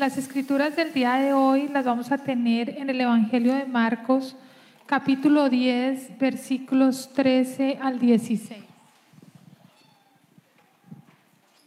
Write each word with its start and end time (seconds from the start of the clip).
Las 0.00 0.16
escrituras 0.16 0.76
del 0.76 0.94
día 0.94 1.16
de 1.16 1.34
hoy 1.34 1.68
las 1.68 1.84
vamos 1.84 2.10
a 2.10 2.16
tener 2.16 2.70
en 2.70 2.88
el 2.88 3.02
Evangelio 3.02 3.54
de 3.54 3.66
Marcos, 3.66 4.34
capítulo 4.86 5.50
10, 5.50 6.18
versículos 6.18 7.12
13 7.12 7.78
al 7.82 7.98
16. 7.98 8.64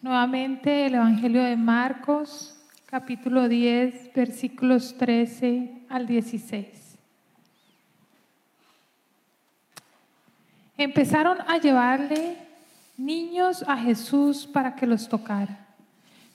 Nuevamente 0.02 0.88
el 0.88 0.96
Evangelio 0.96 1.44
de 1.44 1.56
Marcos, 1.56 2.60
capítulo 2.88 3.48
10, 3.48 4.12
versículos 4.16 4.98
13 4.98 5.84
al 5.88 6.08
16. 6.08 6.98
Empezaron 10.76 11.38
a 11.42 11.60
llevarle 11.60 12.40
niños 12.98 13.64
a 13.68 13.78
Jesús 13.78 14.48
para 14.48 14.76
que 14.76 14.88
los 14.88 15.08
tocara, 15.08 15.68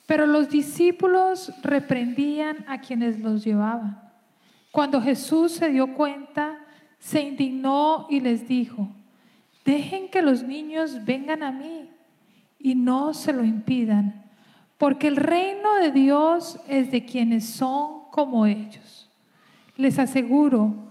pero 0.08 0.24
los 0.24 0.48
discípulos 0.48 1.52
reprendían 1.62 2.64
a 2.66 2.80
quienes 2.80 3.20
los 3.20 3.44
llevaban. 3.44 4.00
Cuando 4.72 5.02
Jesús 5.02 5.52
se 5.52 5.68
dio 5.68 5.92
cuenta, 5.92 6.60
se 6.98 7.20
indignó 7.20 8.06
y 8.08 8.20
les 8.20 8.48
dijo, 8.48 8.88
dejen 9.66 10.08
que 10.08 10.22
los 10.22 10.42
niños 10.42 11.04
vengan 11.04 11.42
a 11.42 11.52
mí 11.52 11.90
y 12.58 12.74
no 12.74 13.12
se 13.12 13.34
lo 13.34 13.44
impidan, 13.44 14.24
porque 14.78 15.08
el 15.08 15.16
reino 15.16 15.74
de 15.74 15.92
Dios 15.92 16.58
es 16.66 16.90
de 16.90 17.04
quienes 17.04 17.44
son 17.44 18.04
como 18.10 18.46
ellos. 18.46 19.10
Les 19.76 19.98
aseguro 19.98 20.90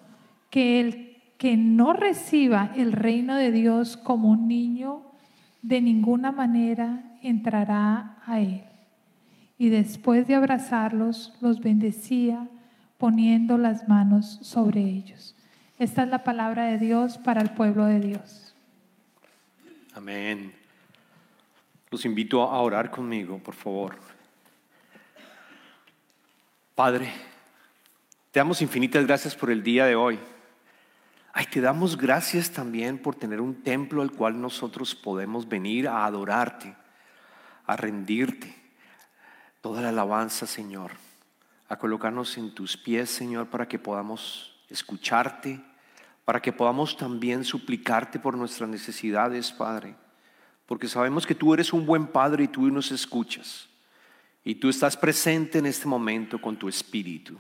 que 0.52 0.80
el 0.80 1.17
que 1.39 1.58
no 1.58 1.94
reciba 1.94 2.72
el 2.75 2.91
reino 2.91 3.36
de 3.36 3.52
Dios 3.52 3.97
como 3.97 4.30
un 4.30 4.47
niño, 4.47 5.02
de 5.63 5.81
ninguna 5.81 6.31
manera 6.31 7.17
entrará 7.23 8.20
a 8.23 8.39
él. 8.39 8.61
Y 9.57 9.70
después 9.70 10.27
de 10.27 10.35
abrazarlos, 10.35 11.34
los 11.41 11.59
bendecía 11.59 12.47
poniendo 12.97 13.58
las 13.58 13.88
manos 13.88 14.39
sobre 14.41 14.81
ellos. 14.81 15.36
Esta 15.80 16.03
es 16.03 16.09
la 16.09 16.23
palabra 16.23 16.66
de 16.66 16.77
Dios 16.77 17.17
para 17.17 17.41
el 17.41 17.52
pueblo 17.52 17.85
de 17.85 18.00
Dios. 18.00 18.55
Amén. 19.94 20.53
Los 21.89 22.05
invito 22.05 22.41
a 22.44 22.59
orar 22.61 22.91
conmigo, 22.91 23.39
por 23.39 23.53
favor. 23.53 23.95
Padre, 26.75 27.11
te 28.31 28.39
damos 28.39 28.61
infinitas 28.61 29.05
gracias 29.05 29.35
por 29.35 29.50
el 29.50 29.63
día 29.63 29.85
de 29.85 29.95
hoy. 29.95 30.19
Ay, 31.33 31.45
te 31.45 31.61
damos 31.61 31.97
gracias 31.97 32.52
también 32.52 32.97
por 32.97 33.16
tener 33.16 33.41
un 33.41 33.61
templo 33.61 34.02
al 34.02 34.11
cual 34.11 34.41
nosotros 34.41 34.95
podemos 34.95 35.47
venir 35.47 35.88
a 35.88 36.05
adorarte, 36.05 36.75
a 37.66 37.75
rendirte. 37.75 38.55
Toda 39.61 39.81
la 39.81 39.89
alabanza, 39.89 40.45
Señor, 40.45 40.91
a 41.67 41.77
colocarnos 41.77 42.38
en 42.38 42.53
tus 42.53 42.77
pies, 42.77 43.09
Señor, 43.09 43.47
para 43.47 43.67
que 43.67 43.80
podamos 43.80 44.55
escucharte, 44.69 45.59
para 46.25 46.41
que 46.41 46.53
podamos 46.53 46.95
también 46.95 47.44
suplicarte 47.44 48.19
por 48.19 48.35
nuestras 48.35 48.69
necesidades, 48.69 49.52
Padre, 49.52 49.95
porque 50.66 50.88
sabemos 50.88 51.25
que 51.25 51.35
tú 51.35 51.53
eres 51.53 51.73
un 51.73 51.85
buen 51.85 52.08
Padre 52.08 52.45
y 52.45 52.47
tú 52.47 52.69
nos 52.69 52.91
escuchas, 52.91 53.67
y 54.44 54.55
tú 54.55 54.69
estás 54.69 54.95
presente 54.95 55.59
en 55.59 55.66
este 55.66 55.88
momento 55.88 56.39
con 56.39 56.58
tu 56.58 56.69
Espíritu. 56.69 57.39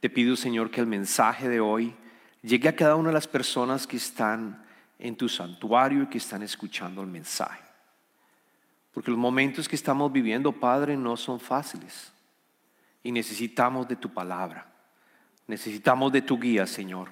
Te 0.00 0.10
pido, 0.10 0.36
Señor, 0.36 0.70
que 0.70 0.80
el 0.80 0.86
mensaje 0.86 1.48
de 1.48 1.60
hoy 1.60 1.94
llegue 2.42 2.68
a 2.68 2.76
cada 2.76 2.96
una 2.96 3.08
de 3.08 3.14
las 3.14 3.26
personas 3.26 3.86
que 3.86 3.96
están 3.96 4.64
en 4.98 5.16
tu 5.16 5.28
santuario 5.28 6.04
y 6.04 6.06
que 6.06 6.18
están 6.18 6.42
escuchando 6.42 7.02
el 7.02 7.08
mensaje. 7.08 7.65
Porque 8.96 9.10
los 9.10 9.20
momentos 9.20 9.68
que 9.68 9.76
estamos 9.76 10.10
viviendo, 10.10 10.52
Padre, 10.52 10.96
no 10.96 11.18
son 11.18 11.38
fáciles. 11.38 12.14
Y 13.02 13.12
necesitamos 13.12 13.86
de 13.86 13.96
tu 13.96 14.08
palabra. 14.08 14.72
Necesitamos 15.46 16.10
de 16.12 16.22
tu 16.22 16.40
guía, 16.40 16.66
Señor, 16.66 17.10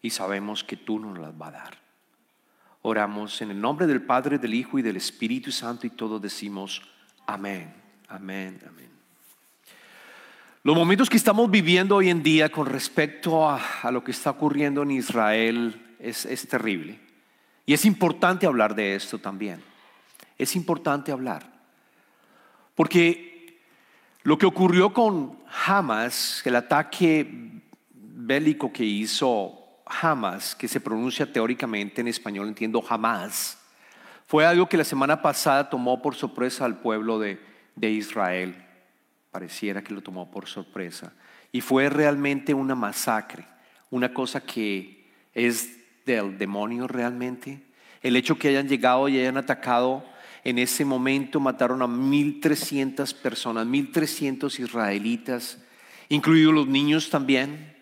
y 0.00 0.08
sabemos 0.08 0.64
que 0.64 0.78
tú 0.78 0.98
nos 0.98 1.18
las 1.18 1.36
vas 1.36 1.50
a 1.50 1.52
dar. 1.52 1.78
Oramos 2.80 3.42
en 3.42 3.50
el 3.50 3.60
nombre 3.60 3.86
del 3.86 4.00
Padre, 4.00 4.38
del 4.38 4.54
Hijo 4.54 4.78
y 4.78 4.82
del 4.82 4.96
Espíritu 4.96 5.52
Santo 5.52 5.86
y 5.86 5.90
todos 5.90 6.22
decimos 6.22 6.80
amén, 7.26 7.74
amén, 8.08 8.58
amén. 8.66 8.88
Los 10.62 10.74
momentos 10.74 11.10
que 11.10 11.18
estamos 11.18 11.50
viviendo 11.50 11.96
hoy 11.96 12.08
en 12.08 12.22
día 12.22 12.50
con 12.50 12.64
respecto 12.64 13.50
a, 13.50 13.60
lo 13.90 14.02
que 14.02 14.12
está 14.12 14.30
ocurriendo 14.30 14.82
en 14.82 14.92
Israel 14.92 15.94
es, 15.98 16.24
es 16.24 16.48
terrible. 16.48 16.98
Y 17.66 17.74
es 17.74 17.84
importante 17.84 18.46
hablar 18.46 18.74
de 18.74 18.94
esto 18.94 19.18
también. 19.18 19.71
Es 20.38 20.56
importante 20.56 21.12
hablar. 21.12 21.52
Porque 22.74 23.60
lo 24.22 24.38
que 24.38 24.46
ocurrió 24.46 24.92
con 24.92 25.38
Hamas, 25.66 26.42
el 26.44 26.56
ataque 26.56 27.60
bélico 27.92 28.72
que 28.72 28.84
hizo 28.84 29.82
Hamas, 29.84 30.54
que 30.54 30.68
se 30.68 30.80
pronuncia 30.80 31.30
teóricamente 31.30 32.00
en 32.00 32.08
español, 32.08 32.48
entiendo 32.48 32.80
jamás, 32.80 33.58
fue 34.26 34.46
algo 34.46 34.68
que 34.68 34.76
la 34.76 34.84
semana 34.84 35.20
pasada 35.20 35.68
tomó 35.68 36.00
por 36.00 36.14
sorpresa 36.14 36.64
al 36.64 36.78
pueblo 36.78 37.18
de, 37.18 37.40
de 37.74 37.90
Israel. 37.90 38.64
Pareciera 39.30 39.82
que 39.82 39.92
lo 39.92 40.00
tomó 40.00 40.30
por 40.30 40.46
sorpresa. 40.46 41.12
Y 41.50 41.60
fue 41.60 41.90
realmente 41.90 42.54
una 42.54 42.74
masacre, 42.74 43.44
una 43.90 44.14
cosa 44.14 44.40
que 44.40 45.10
es 45.34 45.78
del 46.06 46.38
demonio 46.38 46.86
realmente. 46.86 47.60
El 48.02 48.16
hecho 48.16 48.38
que 48.38 48.48
hayan 48.48 48.68
llegado 48.68 49.08
y 49.08 49.18
hayan 49.18 49.36
atacado 49.36 50.04
en 50.44 50.58
ese 50.58 50.84
momento, 50.84 51.40
mataron 51.40 51.82
a 51.82 51.86
1.300 51.86 53.14
personas, 53.14 53.66
1.300 53.66 54.58
israelitas, 54.58 55.58
incluidos 56.08 56.54
los 56.54 56.66
niños 56.66 57.10
también 57.10 57.72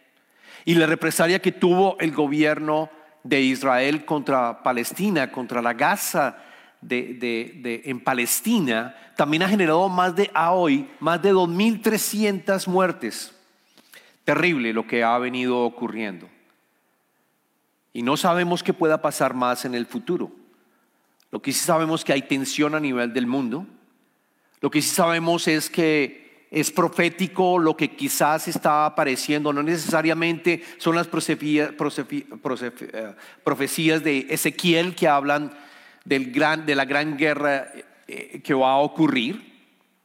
y 0.65 0.75
la 0.75 0.87
represalia 0.87 1.41
que 1.41 1.53
tuvo 1.53 1.99
el 2.01 2.13
gobierno 2.13 2.91
de 3.23 3.41
Israel 3.41 4.05
contra 4.05 4.63
Palestina, 4.63 5.31
contra 5.31 5.63
la 5.63 5.75
Gaza 5.75 6.39
de, 6.81 7.83
en 7.85 8.01
Palestina, 8.01 8.95
también 9.17 9.43
ha 9.43 9.49
generado 9.49 9.89
más 9.89 10.15
de 10.17 10.31
a 10.33 10.53
hoy, 10.53 10.89
más 11.01 11.21
de 11.23 11.33
2.300 11.33 12.67
muertes. 12.67 13.35
Terrible 14.25 14.73
lo 14.73 14.87
que 14.87 15.03
ha 15.03 15.19
venido 15.19 15.59
ocurriendo. 15.61 16.29
Y 17.93 18.03
no 18.03 18.17
sabemos 18.17 18.63
qué 18.63 18.73
pueda 18.73 19.03
pasar 19.03 19.35
más 19.35 19.65
en 19.65 19.75
el 19.75 19.87
futuro. 19.87 20.31
Lo 21.31 21.41
que 21.41 21.53
sí 21.53 21.61
sabemos 21.61 22.01
es 22.01 22.05
que 22.05 22.13
hay 22.13 22.23
tensión 22.23 22.75
a 22.75 22.81
nivel 22.81 23.13
del 23.13 23.27
mundo. 23.27 23.67
Lo 24.61 24.71
que 24.71 24.83
sí 24.83 24.89
sabemos 24.89 25.49
es 25.49 25.71
que 25.71 26.47
es 26.51 26.73
profético 26.73 27.59
lo 27.59 27.77
que 27.77 27.95
quizás 27.95 28.49
está 28.49 28.85
apareciendo, 28.85 29.53
no 29.53 29.63
necesariamente 29.63 30.65
son 30.79 30.97
las 30.97 31.07
eh, 31.07 33.15
profecías 33.45 34.03
de 34.03 34.27
Ezequiel 34.29 34.97
que 34.97 35.07
hablan 35.07 35.53
del 36.05 36.33
gran, 36.33 36.67
de 36.67 36.75
la 36.75 36.85
gran 36.85 37.17
guerra 37.17 37.69
eh, 38.09 38.41
que 38.43 38.55
va 38.55 38.73
a 38.73 38.79
ocurrir, 38.79 39.49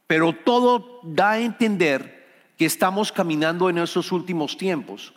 pero 0.06 0.32
todo 0.32 1.00
da 1.02 1.32
a 1.32 1.40
entender 1.40 2.24
que 2.56 2.64
estamos 2.64 3.10
caminando 3.10 3.68
en 3.68 3.78
esos 3.78 4.12
últimos 4.12 4.56
tiempos. 4.56 5.14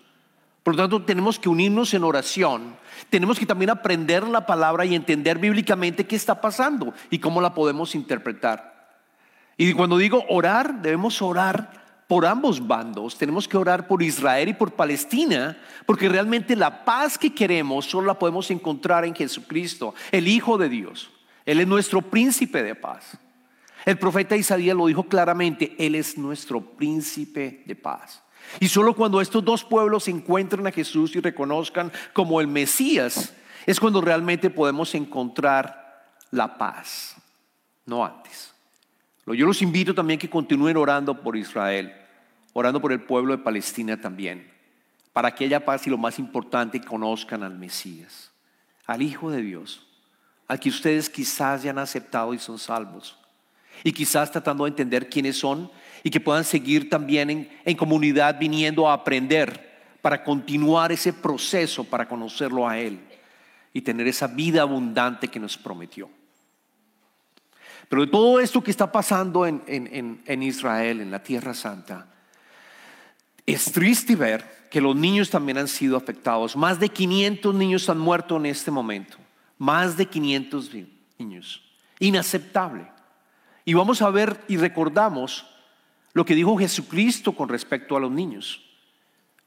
Por 0.63 0.75
lo 0.75 0.83
tanto, 0.83 1.03
tenemos 1.03 1.39
que 1.39 1.49
unirnos 1.49 1.93
en 1.93 2.03
oración, 2.03 2.75
tenemos 3.09 3.39
que 3.39 3.45
también 3.45 3.69
aprender 3.69 4.27
la 4.27 4.45
palabra 4.45 4.85
y 4.85 4.93
entender 4.93 5.37
bíblicamente 5.37 6.05
qué 6.05 6.15
está 6.15 6.41
pasando 6.41 6.93
y 7.09 7.19
cómo 7.19 7.41
la 7.41 7.53
podemos 7.53 7.95
interpretar. 7.95 8.97
Y 9.57 9.73
cuando 9.73 9.97
digo 9.97 10.25
orar, 10.29 10.81
debemos 10.81 11.21
orar 11.21 11.79
por 12.07 12.25
ambos 12.25 12.65
bandos. 12.65 13.17
Tenemos 13.17 13.47
que 13.47 13.55
orar 13.55 13.87
por 13.87 14.01
Israel 14.01 14.49
y 14.49 14.53
por 14.53 14.71
Palestina, 14.71 15.57
porque 15.85 16.09
realmente 16.09 16.55
la 16.55 16.83
paz 16.83 17.17
que 17.17 17.35
queremos 17.35 17.85
solo 17.85 18.07
la 18.07 18.17
podemos 18.17 18.49
encontrar 18.51 19.05
en 19.05 19.13
Jesucristo, 19.13 19.93
el 20.11 20.27
Hijo 20.27 20.57
de 20.57 20.69
Dios. 20.69 21.11
Él 21.45 21.59
es 21.59 21.67
nuestro 21.67 22.01
príncipe 22.01 22.63
de 22.63 22.73
paz. 22.73 23.17
El 23.85 23.97
profeta 23.97 24.35
Isaías 24.35 24.75
lo 24.75 24.87
dijo 24.87 25.03
claramente, 25.03 25.75
Él 25.77 25.93
es 25.93 26.17
nuestro 26.17 26.61
príncipe 26.61 27.63
de 27.65 27.75
paz. 27.75 28.23
Y 28.59 28.67
solo 28.67 28.95
cuando 28.95 29.21
estos 29.21 29.43
dos 29.43 29.63
pueblos 29.63 30.07
encuentren 30.07 30.65
a 30.67 30.71
Jesús 30.71 31.15
y 31.15 31.19
reconozcan 31.19 31.91
como 32.13 32.41
el 32.41 32.47
Mesías, 32.47 33.33
es 33.65 33.79
cuando 33.79 34.01
realmente 34.01 34.49
podemos 34.49 34.95
encontrar 34.95 36.07
la 36.31 36.57
paz, 36.57 37.15
no 37.85 38.03
antes. 38.03 38.53
Yo 39.25 39.45
los 39.45 39.61
invito 39.61 39.93
también 39.93 40.19
que 40.19 40.29
continúen 40.29 40.77
orando 40.77 41.21
por 41.21 41.37
Israel, 41.37 41.93
orando 42.53 42.81
por 42.81 42.91
el 42.91 43.01
pueblo 43.01 43.35
de 43.35 43.43
Palestina 43.43 44.01
también, 44.01 44.51
para 45.13 45.35
que 45.35 45.45
haya 45.45 45.65
paz 45.65 45.85
y 45.85 45.91
lo 45.91 45.97
más 45.97 46.17
importante, 46.17 46.81
conozcan 46.81 47.43
al 47.43 47.55
Mesías, 47.55 48.31
al 48.87 49.03
Hijo 49.03 49.29
de 49.29 49.41
Dios, 49.41 49.85
al 50.47 50.59
que 50.59 50.69
ustedes 50.69 51.09
quizás 51.09 51.61
ya 51.61 51.69
han 51.69 51.77
aceptado 51.77 52.33
y 52.33 52.39
son 52.39 52.57
salvos, 52.57 53.19
y 53.83 53.91
quizás 53.91 54.31
tratando 54.31 54.63
de 54.63 54.71
entender 54.71 55.09
quiénes 55.09 55.37
son 55.37 55.69
y 56.03 56.09
que 56.09 56.19
puedan 56.19 56.43
seguir 56.43 56.89
también 56.89 57.49
en, 57.63 57.75
comunidad 57.75 58.37
viniendo 58.39 58.89
a 58.89 58.93
aprender 58.93 59.69
para 60.01 60.23
continuar 60.23 60.91
ese 60.91 61.13
proceso, 61.13 61.83
para 61.83 62.07
conocerlo 62.07 62.67
a 62.67 62.77
Él 62.77 62.99
y 63.73 63.81
tener 63.81 64.07
esa 64.07 64.27
vida 64.27 64.61
abundante 64.61 65.27
que 65.27 65.39
nos 65.39 65.57
prometió. 65.57 66.09
Pero 67.87 68.05
de 68.05 68.11
todo 68.11 68.39
esto 68.39 68.63
que 68.63 68.71
está 68.71 68.91
pasando 68.91 69.45
en, 69.45 69.63
en 69.67 70.43
Israel, 70.43 71.01
en 71.01 71.11
la 71.11 71.23
Tierra 71.23 71.53
Santa, 71.53 72.05
es 73.45 73.71
triste 73.71 74.15
ver 74.15 74.59
que 74.69 74.81
los 74.81 74.95
niños 74.95 75.29
también 75.29 75.57
han 75.57 75.67
sido 75.67 75.97
afectados. 75.97 76.55
Más 76.55 76.79
de 76.79 76.89
500 76.89 77.55
niños 77.55 77.89
han 77.89 77.97
muerto 77.97 78.37
en 78.37 78.45
este 78.45 78.71
momento. 78.71 79.17
Más 79.57 79.97
de 79.97 80.05
500 80.05 80.71
niños. 81.17 81.61
Inaceptable. 81.99 82.87
Y 83.65 83.73
vamos 83.73 84.01
a 84.01 84.09
ver 84.09 84.39
y 84.47 84.57
recordamos 84.57 85.45
lo 86.13 86.25
que 86.25 86.35
dijo 86.35 86.57
Jesucristo 86.57 87.33
con 87.33 87.49
respecto 87.49 87.95
a 87.95 87.99
los 87.99 88.11
niños. 88.11 88.65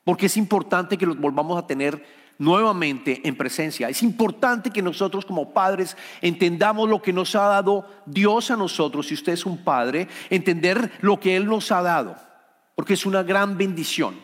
Porque 0.04 0.26
es 0.26 0.36
importante 0.36 0.96
que 0.98 1.06
los 1.06 1.18
volvamos 1.18 1.58
a 1.58 1.66
tener 1.66 2.04
nuevamente 2.38 3.20
en 3.24 3.36
presencia. 3.36 3.88
Es 3.88 4.02
importante 4.02 4.70
que 4.70 4.82
nosotros 4.82 5.24
como 5.24 5.52
padres 5.52 5.96
entendamos 6.20 6.88
lo 6.88 7.00
que 7.00 7.12
nos 7.12 7.34
ha 7.36 7.46
dado 7.46 7.86
Dios 8.06 8.50
a 8.50 8.56
nosotros. 8.56 9.06
Si 9.06 9.14
usted 9.14 9.32
es 9.32 9.46
un 9.46 9.62
padre, 9.62 10.08
entender 10.28 10.92
lo 11.00 11.20
que 11.20 11.36
Él 11.36 11.46
nos 11.46 11.70
ha 11.70 11.82
dado. 11.82 12.16
Porque 12.74 12.94
es 12.94 13.06
una 13.06 13.22
gran 13.22 13.56
bendición. 13.56 14.16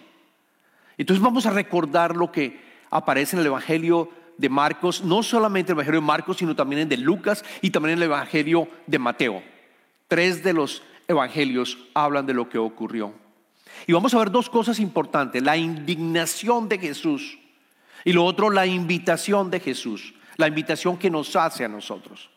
Entonces 0.96 1.22
vamos 1.22 1.46
a 1.46 1.50
recordar 1.50 2.16
lo 2.16 2.32
que 2.32 2.60
aparece 2.90 3.36
en 3.36 3.40
el 3.40 3.46
Evangelio 3.46 4.10
de 4.36 4.48
Marcos, 4.48 5.04
no 5.04 5.22
solamente 5.22 5.72
el 5.72 5.76
Evangelio 5.76 6.00
de 6.00 6.06
Marcos, 6.06 6.38
sino 6.38 6.56
también 6.56 6.80
en 6.80 6.92
el 6.92 6.98
de 6.98 7.04
Lucas 7.04 7.44
y 7.60 7.70
también 7.70 7.92
en 7.92 7.98
el 7.98 8.04
Evangelio 8.04 8.68
de 8.86 8.98
Mateo. 8.98 9.42
Tres 10.08 10.42
de 10.42 10.54
los 10.54 10.82
evangelios 11.08 11.78
hablan 11.94 12.26
de 12.26 12.34
lo 12.34 12.48
que 12.48 12.58
ocurrió. 12.58 13.12
Y 13.86 13.92
vamos 13.92 14.14
a 14.14 14.18
ver 14.18 14.30
dos 14.30 14.50
cosas 14.50 14.78
importantes, 14.78 15.42
la 15.42 15.56
indignación 15.56 16.68
de 16.68 16.78
Jesús 16.78 17.38
y 18.04 18.12
lo 18.12 18.24
otro, 18.24 18.50
la 18.50 18.66
invitación 18.66 19.50
de 19.50 19.60
Jesús, 19.60 20.14
la 20.36 20.46
invitación 20.46 20.98
que 20.98 21.10
nos 21.10 21.34
hace 21.34 21.64
a 21.64 21.68
nosotros. 21.68 22.30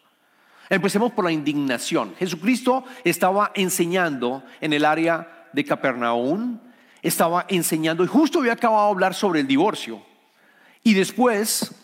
Empecemos 0.69 1.12
por 1.12 1.25
la 1.25 1.31
indignación. 1.31 2.15
Jesucristo 2.18 2.85
estaba 3.03 3.51
enseñando 3.53 4.44
en 4.62 4.71
el 4.71 4.85
área 4.85 5.50
de 5.51 5.65
Capernaum, 5.65 6.59
estaba 7.01 7.45
enseñando 7.50 8.03
y 8.03 8.07
justo 8.07 8.39
había 8.39 8.53
acabado 8.53 8.85
de 8.85 8.91
hablar 8.91 9.13
sobre 9.13 9.41
el 9.41 9.47
divorcio. 9.47 10.01
Y 10.83 10.94
después 10.94 11.75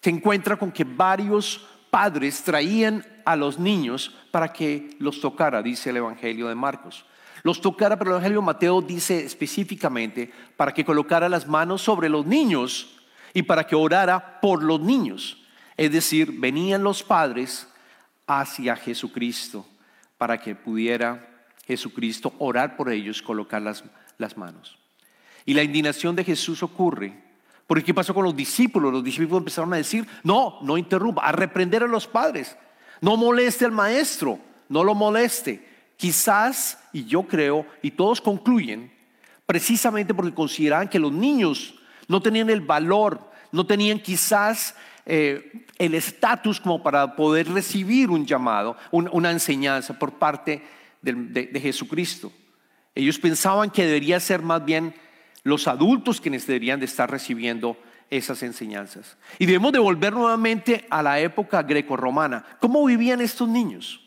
se 0.00 0.10
encuentra 0.10 0.56
con 0.56 0.70
que 0.70 0.84
varios 0.84 1.66
padres 1.96 2.42
traían 2.42 3.06
a 3.24 3.36
los 3.36 3.58
niños 3.58 4.14
para 4.30 4.52
que 4.52 4.90
los 4.98 5.18
tocara, 5.18 5.62
dice 5.62 5.88
el 5.88 5.96
Evangelio 5.96 6.46
de 6.46 6.54
Marcos. 6.54 7.06
Los 7.42 7.62
tocara, 7.62 7.98
pero 7.98 8.10
el 8.10 8.16
Evangelio 8.16 8.40
de 8.40 8.44
Mateo 8.44 8.82
dice 8.82 9.24
específicamente 9.24 10.30
para 10.58 10.74
que 10.74 10.84
colocara 10.84 11.26
las 11.30 11.48
manos 11.48 11.80
sobre 11.80 12.10
los 12.10 12.26
niños 12.26 12.98
y 13.32 13.44
para 13.44 13.66
que 13.66 13.74
orara 13.74 14.42
por 14.42 14.62
los 14.62 14.78
niños. 14.78 15.42
Es 15.74 15.90
decir, 15.90 16.38
venían 16.38 16.82
los 16.82 17.02
padres 17.02 17.66
hacia 18.26 18.76
Jesucristo 18.76 19.66
para 20.18 20.36
que 20.36 20.54
pudiera 20.54 21.46
Jesucristo 21.66 22.34
orar 22.40 22.76
por 22.76 22.92
ellos, 22.92 23.22
colocar 23.22 23.62
las 23.62 23.82
las 24.18 24.36
manos. 24.36 24.76
Y 25.46 25.54
la 25.54 25.62
indignación 25.62 26.14
de 26.14 26.24
Jesús 26.24 26.62
ocurre. 26.62 27.25
Porque 27.66 27.84
¿qué 27.84 27.94
pasó 27.94 28.14
con 28.14 28.24
los 28.24 28.36
discípulos? 28.36 28.92
Los 28.92 29.02
discípulos 29.02 29.38
empezaron 29.38 29.72
a 29.74 29.78
decir, 29.78 30.06
no, 30.22 30.58
no 30.62 30.78
interrumpa, 30.78 31.22
a 31.22 31.32
reprender 31.32 31.82
a 31.82 31.88
los 31.88 32.06
padres. 32.06 32.56
No 33.00 33.16
moleste 33.16 33.64
al 33.64 33.72
maestro, 33.72 34.38
no 34.68 34.84
lo 34.84 34.94
moleste. 34.94 35.66
Quizás, 35.96 36.78
y 36.92 37.04
yo 37.06 37.24
creo, 37.24 37.66
y 37.82 37.90
todos 37.90 38.20
concluyen, 38.20 38.92
precisamente 39.46 40.14
porque 40.14 40.34
consideraban 40.34 40.88
que 40.88 40.98
los 40.98 41.12
niños 41.12 41.74
no 42.06 42.20
tenían 42.22 42.50
el 42.50 42.60
valor, 42.60 43.30
no 43.50 43.66
tenían 43.66 43.98
quizás 43.98 44.74
eh, 45.04 45.64
el 45.78 45.94
estatus 45.94 46.60
como 46.60 46.82
para 46.82 47.16
poder 47.16 47.48
recibir 47.48 48.10
un 48.10 48.26
llamado, 48.26 48.76
una 48.90 49.30
enseñanza 49.30 49.98
por 49.98 50.12
parte 50.12 50.62
de 51.02 51.60
Jesucristo. 51.60 52.32
Ellos 52.94 53.18
pensaban 53.18 53.70
que 53.70 53.84
debería 53.84 54.18
ser 54.20 54.42
más 54.42 54.64
bien 54.64 54.94
los 55.46 55.68
adultos 55.68 56.20
quienes 56.20 56.44
deberían 56.44 56.80
de 56.80 56.86
estar 56.86 57.08
recibiendo 57.08 57.76
esas 58.10 58.42
enseñanzas. 58.42 59.16
Y 59.38 59.46
debemos 59.46 59.70
de 59.70 59.78
volver 59.78 60.12
nuevamente 60.12 60.84
a 60.90 61.04
la 61.04 61.20
época 61.20 61.62
greco-romana. 61.62 62.44
¿Cómo 62.60 62.84
vivían 62.84 63.20
estos 63.20 63.48
niños? 63.48 64.00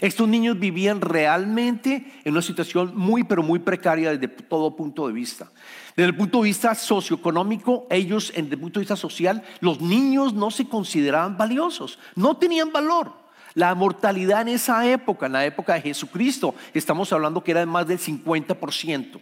Estos 0.00 0.28
niños 0.28 0.58
vivían 0.58 1.00
realmente 1.00 2.12
en 2.24 2.32
una 2.32 2.42
situación 2.42 2.92
muy, 2.94 3.24
pero 3.24 3.42
muy 3.42 3.58
precaria 3.58 4.10
desde 4.10 4.28
todo 4.28 4.76
punto 4.76 5.06
de 5.06 5.14
vista. 5.14 5.50
Desde 5.96 6.10
el 6.10 6.16
punto 6.16 6.42
de 6.42 6.44
vista 6.44 6.74
socioeconómico, 6.74 7.86
ellos, 7.88 8.30
desde 8.36 8.54
el 8.54 8.60
punto 8.60 8.80
de 8.80 8.84
vista 8.84 8.96
social, 8.96 9.42
los 9.60 9.80
niños 9.80 10.34
no 10.34 10.50
se 10.50 10.68
consideraban 10.68 11.38
valiosos, 11.38 11.98
no 12.16 12.36
tenían 12.36 12.70
valor. 12.70 13.14
La 13.54 13.74
mortalidad 13.74 14.42
en 14.42 14.48
esa 14.48 14.86
época, 14.86 15.24
en 15.24 15.32
la 15.32 15.46
época 15.46 15.72
de 15.72 15.80
Jesucristo, 15.80 16.54
estamos 16.74 17.10
hablando 17.14 17.42
que 17.42 17.52
era 17.52 17.60
de 17.60 17.66
más 17.66 17.86
del 17.86 17.98
50%. 17.98 19.20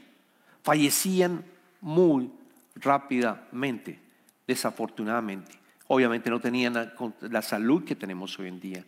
Fallecían 0.63 1.45
muy 1.81 2.31
rápidamente, 2.77 3.99
desafortunadamente. 4.47 5.53
Obviamente 5.89 6.31
no 6.31 6.41
tenían 6.41 6.93
la, 7.21 7.43
salud 7.43 7.85
que 7.85 7.97
tenemos 7.97 8.39
hoy 8.39 8.49
en 8.49 8.61
día. 8.61 8.85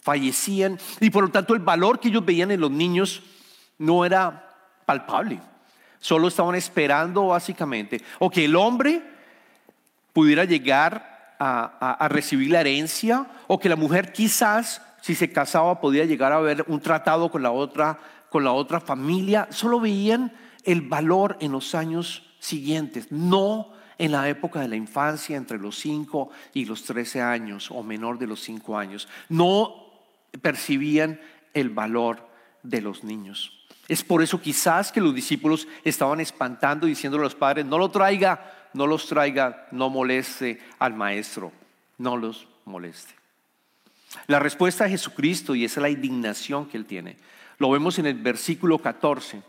Fallecían 0.00 0.78
y 1.00 1.10
por 1.10 1.24
lo 1.24 1.30
tanto 1.30 1.54
el 1.54 1.60
valor 1.60 1.98
que 1.98 2.08
ellos 2.08 2.24
veían 2.24 2.50
en 2.50 2.60
los 2.60 2.70
niños 2.70 3.22
no 3.78 4.04
era 4.04 4.50
palpable. 4.84 5.40
Solo 6.00 6.28
estaban 6.28 6.54
esperando 6.56 7.28
básicamente 7.28 8.02
o 8.18 8.28
que 8.28 8.44
el 8.44 8.56
hombre 8.56 9.02
pudiera 10.12 10.44
llegar 10.44 11.36
a, 11.38 12.08
recibir 12.08 12.50
la 12.50 12.60
herencia 12.60 13.26
o 13.48 13.58
que 13.58 13.68
la 13.68 13.74
mujer 13.74 14.12
quizás 14.12 14.80
si 15.00 15.16
se 15.16 15.32
casaba 15.32 15.80
podía 15.80 16.04
llegar 16.04 16.32
a 16.32 16.38
ver 16.38 16.64
un 16.68 16.80
tratado 16.80 17.30
con 17.30 17.42
la 17.42 17.50
otra 17.50 17.98
con 18.28 18.44
la 18.44 18.52
otra 18.52 18.80
familia, 18.80 19.46
solo 19.50 19.78
veían 19.78 20.32
el 20.64 20.82
valor 20.82 21.36
en 21.40 21.52
los 21.52 21.74
años 21.74 22.24
siguientes, 22.38 23.10
no 23.10 23.72
en 23.98 24.12
la 24.12 24.28
época 24.28 24.60
de 24.60 24.68
la 24.68 24.76
infancia 24.76 25.36
entre 25.36 25.58
los 25.58 25.78
5 25.78 26.30
y 26.54 26.64
los 26.64 26.84
13 26.84 27.20
años 27.20 27.70
o 27.70 27.82
menor 27.82 28.18
de 28.18 28.26
los 28.26 28.40
5 28.40 28.78
años, 28.78 29.08
no 29.28 29.86
percibían 30.40 31.20
el 31.54 31.70
valor 31.70 32.28
de 32.62 32.80
los 32.80 33.04
niños. 33.04 33.58
Es 33.88 34.02
por 34.02 34.22
eso 34.22 34.40
quizás 34.40 34.90
que 34.90 35.00
los 35.00 35.14
discípulos 35.14 35.68
estaban 35.84 36.20
espantando 36.20 36.86
diciendo 36.86 37.18
a 37.18 37.22
los 37.22 37.34
padres, 37.34 37.66
no 37.66 37.78
lo 37.78 37.90
traiga 37.90 38.62
no 38.74 38.86
los 38.86 39.06
traiga, 39.06 39.66
no 39.70 39.90
moleste 39.90 40.60
al 40.78 40.94
maestro, 40.94 41.52
no 41.98 42.16
los 42.16 42.48
moleste. 42.64 43.14
La 44.26 44.38
respuesta 44.38 44.84
de 44.84 44.90
Jesucristo, 44.90 45.54
y 45.54 45.64
esa 45.64 45.80
es 45.80 45.82
la 45.82 45.90
indignación 45.90 46.66
que 46.66 46.76
él 46.76 46.86
tiene, 46.86 47.16
lo 47.58 47.70
vemos 47.70 47.98
en 47.98 48.06
el 48.06 48.14
versículo 48.14 48.78
14. 48.78 49.42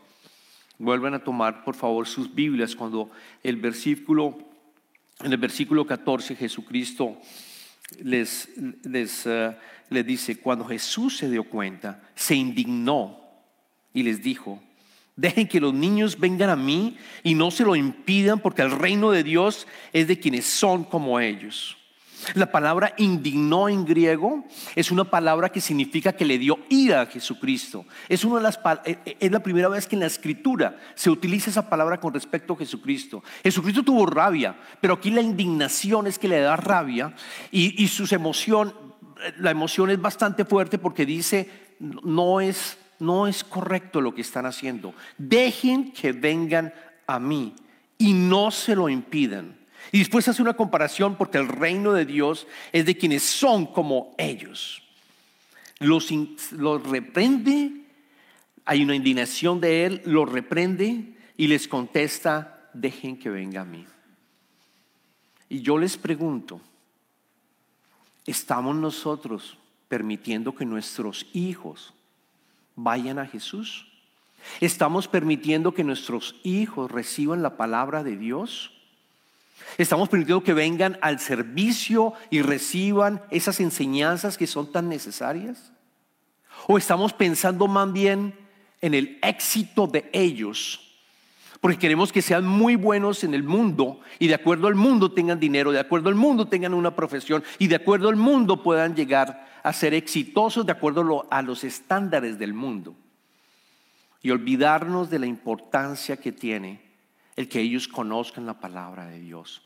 Vuelven 0.77 1.13
a 1.13 1.23
tomar, 1.23 1.63
por 1.63 1.75
favor, 1.75 2.07
sus 2.07 2.33
Biblias 2.33 2.75
cuando 2.75 3.09
el 3.43 3.57
versículo, 3.57 4.37
en 5.21 5.31
el 5.31 5.37
versículo 5.37 5.85
14 5.85 6.35
Jesucristo 6.35 7.17
les, 8.01 8.49
les, 8.83 9.25
eh, 9.25 9.55
les 9.89 10.05
dice, 10.05 10.37
cuando 10.37 10.65
Jesús 10.65 11.17
se 11.17 11.29
dio 11.29 11.43
cuenta, 11.43 12.01
se 12.15 12.35
indignó 12.35 13.19
y 13.93 14.03
les 14.03 14.23
dijo, 14.23 14.61
Dejen 15.15 15.47
que 15.47 15.61
los 15.61 15.73
niños 15.73 16.19
vengan 16.19 16.49
a 16.49 16.55
mí 16.55 16.97
y 17.21 17.35
no 17.35 17.51
se 17.51 17.63
lo 17.63 17.75
impidan 17.75 18.39
porque 18.39 18.63
el 18.63 18.71
reino 18.71 19.11
de 19.11 19.23
Dios 19.23 19.67
es 19.91 20.07
de 20.07 20.17
quienes 20.17 20.45
son 20.45 20.83
como 20.83 21.19
ellos. 21.19 21.77
La 22.35 22.51
palabra 22.51 22.93
indignó 22.97 23.69
en 23.69 23.85
griego 23.85 24.45
es 24.75 24.91
una 24.91 25.03
palabra 25.03 25.49
que 25.49 25.61
significa 25.61 26.13
que 26.13 26.25
le 26.25 26.37
dio 26.37 26.59
ira 26.69 27.01
a 27.01 27.05
Jesucristo. 27.05 27.85
Es, 28.09 28.23
una 28.23 28.37
de 28.37 28.43
las, 28.43 28.59
eh, 28.85 28.97
eh, 29.05 29.17
es 29.19 29.31
la 29.31 29.41
primera 29.41 29.69
vez 29.69 29.87
que 29.87 29.95
en 29.95 30.01
la 30.01 30.07
escritura 30.07 30.77
se 30.95 31.09
utiliza 31.09 31.49
esa 31.49 31.69
palabra 31.69 31.99
con 31.99 32.13
respecto 32.13 32.53
a 32.53 32.57
Jesucristo. 32.57 33.23
Jesucristo 33.43 33.83
tuvo 33.83 34.05
rabia, 34.05 34.55
pero 34.81 34.95
aquí 34.95 35.11
la 35.11 35.21
indignación 35.21 36.07
es 36.07 36.19
que 36.19 36.27
le 36.27 36.39
da 36.39 36.55
rabia 36.55 37.13
y, 37.51 37.83
y 37.83 37.87
su 37.87 38.13
emoción, 38.13 38.73
la 39.37 39.51
emoción 39.51 39.89
es 39.89 40.01
bastante 40.01 40.45
fuerte 40.45 40.77
porque 40.77 41.05
dice, 41.05 41.49
no 41.79 42.41
es 42.41 42.77
no 42.99 43.27
es 43.27 43.43
correcto 43.43 44.01
lo 44.01 44.15
que 44.15 44.21
están 44.21 44.45
haciendo. 44.45 44.93
Dejen 45.17 45.91
que 45.91 46.13
vengan 46.13 46.73
a 47.05 47.19
mí 47.19 47.53
y 47.97 48.13
no 48.13 48.49
se 48.49 48.75
lo 48.75 48.89
impidan. 48.89 49.62
Y 49.93 49.99
después 49.99 50.27
hace 50.27 50.41
una 50.41 50.55
comparación 50.55 51.15
porque 51.17 51.37
el 51.37 51.47
reino 51.47 51.93
de 51.93 52.03
Dios 52.03 52.47
es 52.71 52.83
de 52.87 52.97
quienes 52.97 53.21
son 53.21 53.67
como 53.67 54.15
ellos. 54.17 54.81
Los, 55.77 56.09
reprende, 56.83 57.71
hay 58.65 58.81
una 58.81 58.95
indignación 58.95 59.61
de 59.61 59.85
él, 59.85 60.01
los 60.05 60.27
reprende 60.27 61.15
y 61.37 61.45
les 61.45 61.67
contesta, 61.67 62.71
dejen 62.73 63.19
que 63.19 63.29
venga 63.29 63.61
a 63.61 63.65
mí. 63.65 63.85
Y 65.47 65.61
yo 65.61 65.77
les 65.77 65.95
pregunto, 65.95 66.59
¿estamos 68.25 68.75
nosotros 68.75 69.59
permitiendo 69.89 70.55
que 70.55 70.65
nuestros 70.65 71.27
hijos 71.33 71.93
vayan 72.75 73.19
a 73.19 73.27
Jesús? 73.27 73.85
¿Estamos 74.59 75.07
permitiendo 75.07 75.75
que 75.75 75.83
nuestros 75.83 76.35
hijos 76.41 76.89
reciban 76.89 77.43
la 77.43 77.57
palabra 77.57 78.03
de 78.03 78.17
Dios? 78.17 78.71
¿Estamos 79.77 80.09
permitiendo 80.09 80.43
que 80.43 80.53
vengan 80.53 80.97
al 81.01 81.19
servicio 81.19 82.13
y 82.29 82.41
reciban 82.41 83.21
esas 83.31 83.59
enseñanzas 83.59 84.37
que 84.37 84.47
son 84.47 84.71
tan 84.71 84.87
necesarias? 84.89 85.71
¿O 86.67 86.77
estamos 86.77 87.13
pensando 87.13 87.67
más 87.67 87.91
bien 87.91 88.35
en 88.81 88.93
el 88.93 89.19
éxito 89.21 89.87
de 89.87 90.09
ellos? 90.13 90.79
Porque 91.59 91.79
queremos 91.79 92.11
que 92.11 92.21
sean 92.21 92.45
muy 92.45 92.75
buenos 92.75 93.23
en 93.23 93.33
el 93.33 93.43
mundo 93.43 94.01
y 94.19 94.27
de 94.27 94.35
acuerdo 94.35 94.67
al 94.67 94.75
mundo 94.75 95.11
tengan 95.11 95.39
dinero, 95.39 95.71
de 95.71 95.79
acuerdo 95.79 96.09
al 96.09 96.15
mundo 96.15 96.47
tengan 96.47 96.73
una 96.73 96.95
profesión 96.95 97.43
y 97.57 97.67
de 97.67 97.77
acuerdo 97.77 98.09
al 98.09 98.17
mundo 98.17 98.61
puedan 98.61 98.95
llegar 98.95 99.47
a 99.63 99.71
ser 99.71 99.93
exitosos 99.93 100.65
de 100.65 100.73
acuerdo 100.73 101.25
a 101.31 101.41
los 101.41 101.63
estándares 101.63 102.37
del 102.37 102.53
mundo. 102.53 102.95
Y 104.21 104.31
olvidarnos 104.31 105.09
de 105.09 105.19
la 105.19 105.25
importancia 105.25 106.17
que 106.17 106.31
tiene 106.31 106.92
el 107.35 107.49
que 107.49 107.59
ellos 107.59 107.87
conozcan 107.87 108.45
la 108.45 108.59
palabra 108.59 109.05
de 109.07 109.19
Dios, 109.19 109.61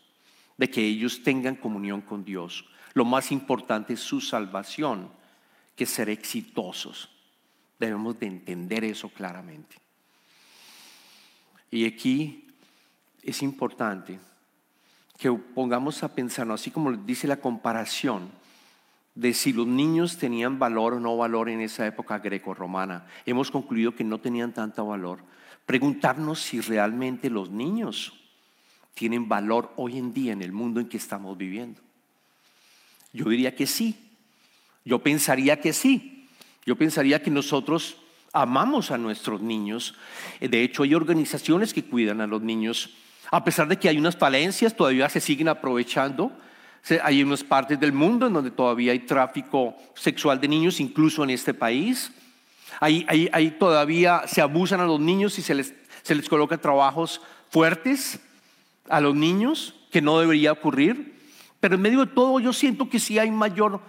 de 0.58 0.70
que 0.70 0.84
ellos 0.84 1.24
tengan 1.24 1.56
comunión 1.56 2.02
con 2.02 2.24
Dios. 2.24 2.66
Lo 2.94 3.06
más 3.06 3.32
importante 3.32 3.94
es 3.94 4.00
su 4.00 4.22
salvación 4.22 5.10
que 5.76 5.86
ser 5.86 6.10
exitosos. 6.10 7.10
Debemos 7.80 8.20
de 8.20 8.28
entender 8.28 8.84
eso 8.84 9.10
claramente. 9.10 9.76
Y 11.70 11.86
aquí 11.86 12.48
es 13.22 13.44
importante 13.44 14.20
que 15.18 15.32
pongamos 15.32 16.04
a 16.04 16.14
pensar, 16.14 16.50
así 16.52 16.72
como 16.72 16.92
dice 16.94 17.28
la 17.28 17.38
comparación 17.38 18.32
de 19.16 19.34
si 19.34 19.52
los 19.52 19.66
niños 19.66 20.18
tenían 20.18 20.60
valor 20.60 20.94
o 20.94 21.00
no 21.00 21.18
valor 21.18 21.50
en 21.50 21.60
esa 21.60 21.88
época 21.88 22.20
greco-romana. 22.20 23.08
Hemos 23.26 23.50
concluido 23.50 23.96
que 23.96 24.04
no 24.04 24.20
tenían 24.20 24.54
tanto 24.54 24.86
valor. 24.86 25.20
Preguntarnos 25.68 26.40
si 26.40 26.62
realmente 26.62 27.30
los 27.30 27.50
niños 27.52 28.14
tienen 28.94 29.28
valor 29.28 29.74
hoy 29.76 29.98
en 29.98 30.14
día 30.14 30.32
en 30.32 30.42
el 30.42 30.54
mundo 30.54 30.80
en 30.80 30.88
que 30.88 30.96
estamos 30.96 31.38
viviendo. 31.38 31.82
Yo 33.12 33.26
diría 33.26 33.54
que 33.54 33.68
sí. 33.68 33.98
Yo 34.86 35.00
pensaría 35.00 35.60
que 35.60 35.74
sí. 35.74 36.30
Yo 36.66 36.78
pensaría 36.78 37.22
que 37.22 37.30
nosotros 37.30 37.98
amamos 38.32 38.92
a 38.92 38.98
nuestros 38.98 39.42
niños. 39.42 39.96
De 40.40 40.64
hecho, 40.64 40.84
hay 40.84 40.96
organizaciones 40.96 41.74
que 41.74 41.84
cuidan 41.84 42.22
a 42.22 42.28
los 42.28 42.42
niños. 42.42 42.92
A 43.30 43.44
pesar 43.44 43.68
de 43.68 43.78
que 43.78 43.90
hay 43.90 43.98
unas 43.98 44.16
falencias, 44.16 44.74
todavía 44.74 45.10
se 45.10 45.20
siguen 45.20 45.50
aprovechando. 45.50 46.32
Hay 47.04 47.22
unas 47.24 47.44
partes 47.44 47.78
del 47.78 47.92
mundo 47.92 48.28
en 48.28 48.34
donde 48.34 48.52
todavía 48.52 48.94
hay 48.94 49.00
tráfico 49.00 49.76
sexual 49.96 50.40
de 50.40 50.48
niños, 50.48 50.80
incluso 50.80 51.26
en 51.26 51.32
este 51.32 51.54
país. 51.54 52.14
Ahí, 52.79 53.55
todavía 53.60 54.24
se 54.27 54.41
abusan 54.41 54.79
a 54.79 54.86
los 54.86 55.00
niños 55.00 55.38
y 55.39 55.41
se 55.41 55.55
les, 55.55 55.74
se 56.03 56.15
les 56.15 56.29
coloca 56.29 56.57
trabajos 56.57 57.22
fuertes 57.50 58.19
a 58.89 59.01
los 59.01 59.15
niños, 59.15 59.75
que 59.91 60.01
no 60.01 60.19
debería 60.19 60.51
ocurrir. 60.51 61.17
Pero 61.60 61.75
en 61.75 61.81
medio 61.81 62.05
de 62.05 62.12
todo 62.12 62.39
yo 62.39 62.53
siento 62.53 62.89
que 62.89 63.00
sí 63.00 63.17
hay 63.17 63.31
mayor 63.31 63.81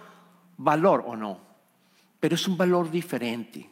valor 0.57 1.03
o 1.05 1.15
no, 1.15 1.39
pero 2.19 2.35
es 2.35 2.47
un 2.47 2.57
valor 2.57 2.89
diferente. 2.89 3.69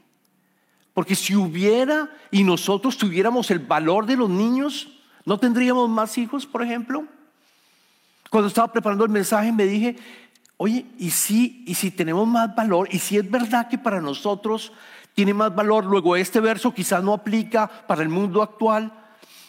Porque 0.93 1.15
si 1.15 1.35
hubiera 1.35 2.09
y 2.31 2.43
nosotros 2.43 2.97
tuviéramos 2.97 3.51
el 3.51 3.59
valor 3.59 4.05
de 4.05 4.17
los 4.17 4.29
niños, 4.29 4.99
¿no 5.25 5.39
tendríamos 5.39 5.89
más 5.89 6.17
hijos, 6.17 6.45
por 6.45 6.63
ejemplo? 6.63 7.05
Cuando 8.29 8.47
estaba 8.47 8.71
preparando 8.71 9.03
el 9.03 9.11
mensaje 9.11 9.51
me 9.51 9.65
dije, 9.65 9.95
oye, 10.57 10.85
¿y 10.97 11.11
si, 11.11 11.63
y 11.67 11.75
si 11.75 11.91
tenemos 11.91 12.27
más 12.27 12.55
valor? 12.55 12.87
¿Y 12.91 12.99
si 12.99 13.17
es 13.17 13.29
verdad 13.29 13.67
que 13.67 13.77
para 13.77 14.01
nosotros 14.01 14.71
tiene 15.17 15.33
más 15.33 15.55
valor? 15.55 15.83
Luego 15.83 16.15
este 16.15 16.39
verso 16.39 16.71
quizás 16.71 17.03
no 17.03 17.11
aplica 17.11 17.67
para 17.67 18.03
el 18.03 18.09
mundo 18.09 18.43
actual 18.43 18.93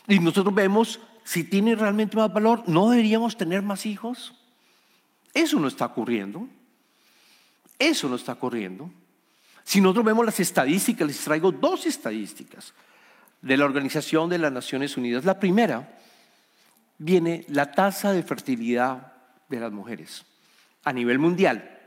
y 0.07 0.19
nosotros 0.19 0.55
vemos 0.55 0.99
si 1.25 1.45
tiene 1.45 1.75
realmente 1.75 2.17
más 2.17 2.33
valor, 2.33 2.63
¿no 2.67 2.89
deberíamos 2.89 3.37
tener 3.37 3.61
más 3.61 3.85
hijos? 3.85 4.33
Eso 5.35 5.61
no 5.61 5.69
está 5.69 5.85
ocurriendo. 5.85 6.49
Eso 7.79 8.09
no 8.09 8.17
está 8.17 8.33
ocurriendo. 8.33 8.91
Si 9.63 9.83
nosotros 9.83 10.07
vemos 10.07 10.25
las 10.25 10.41
estadísticas, 10.41 11.07
les 11.07 11.23
traigo 11.23 11.53
dos 11.53 11.85
estadísticas 11.85 12.73
de 13.43 13.59
la 13.59 13.67
Organización 13.67 14.31
de 14.31 14.39
las 14.39 14.51
Naciones 14.51 14.97
Unidas. 14.97 15.27
La 15.27 15.39
primera 15.39 15.99
viene 16.97 17.45
la 17.49 17.73
tasa 17.73 18.11
de 18.13 18.23
fertilidad 18.23 19.13
de 19.51 19.61
las 19.61 19.71
mujeres 19.71 20.25
a 20.85 20.95
nivel 20.95 21.19
mundial. 21.19 21.78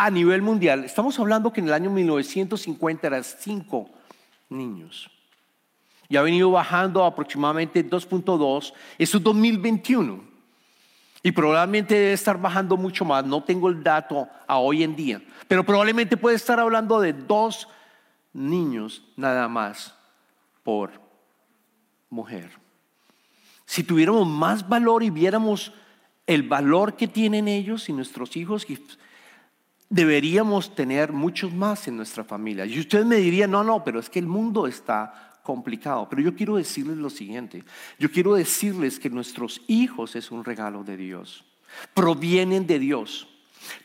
A 0.00 0.10
nivel 0.12 0.42
mundial, 0.42 0.84
estamos 0.84 1.18
hablando 1.18 1.52
que 1.52 1.60
en 1.60 1.66
el 1.66 1.72
año 1.72 1.90
1950 1.90 3.04
eran 3.04 3.24
5 3.24 3.90
niños. 4.48 5.10
Y 6.08 6.16
ha 6.16 6.22
venido 6.22 6.52
bajando 6.52 7.04
aproximadamente 7.04 7.84
2.2. 7.84 8.72
Eso 8.96 9.16
es 9.16 9.24
2021. 9.24 10.22
Y 11.20 11.32
probablemente 11.32 11.96
debe 11.96 12.12
estar 12.12 12.40
bajando 12.40 12.76
mucho 12.76 13.04
más. 13.04 13.24
No 13.24 13.42
tengo 13.42 13.68
el 13.68 13.82
dato 13.82 14.28
a 14.46 14.58
hoy 14.58 14.84
en 14.84 14.94
día. 14.94 15.20
Pero 15.48 15.64
probablemente 15.64 16.16
puede 16.16 16.36
estar 16.36 16.60
hablando 16.60 17.00
de 17.00 17.12
dos 17.12 17.66
niños 18.32 19.02
nada 19.16 19.48
más 19.48 19.96
por 20.62 20.92
mujer. 22.08 22.52
Si 23.66 23.82
tuviéramos 23.82 24.28
más 24.28 24.68
valor 24.68 25.02
y 25.02 25.10
viéramos 25.10 25.72
el 26.24 26.44
valor 26.44 26.94
que 26.94 27.08
tienen 27.08 27.48
ellos 27.48 27.88
y 27.88 27.92
nuestros 27.92 28.36
hijos, 28.36 28.64
deberíamos 29.88 30.74
tener 30.74 31.12
muchos 31.12 31.52
más 31.52 31.88
en 31.88 31.96
nuestra 31.96 32.24
familia. 32.24 32.66
Y 32.66 32.78
ustedes 32.78 33.06
me 33.06 33.16
dirían, 33.16 33.50
no, 33.50 33.64
no, 33.64 33.84
pero 33.84 34.00
es 34.00 34.10
que 34.10 34.18
el 34.18 34.26
mundo 34.26 34.66
está 34.66 35.40
complicado. 35.42 36.08
Pero 36.08 36.22
yo 36.22 36.34
quiero 36.34 36.56
decirles 36.56 36.96
lo 36.96 37.10
siguiente. 37.10 37.64
Yo 37.98 38.10
quiero 38.10 38.34
decirles 38.34 38.98
que 38.98 39.10
nuestros 39.10 39.62
hijos 39.66 40.16
es 40.16 40.30
un 40.30 40.44
regalo 40.44 40.84
de 40.84 40.96
Dios. 40.96 41.44
Provienen 41.94 42.66
de 42.66 42.78
Dios. 42.78 43.28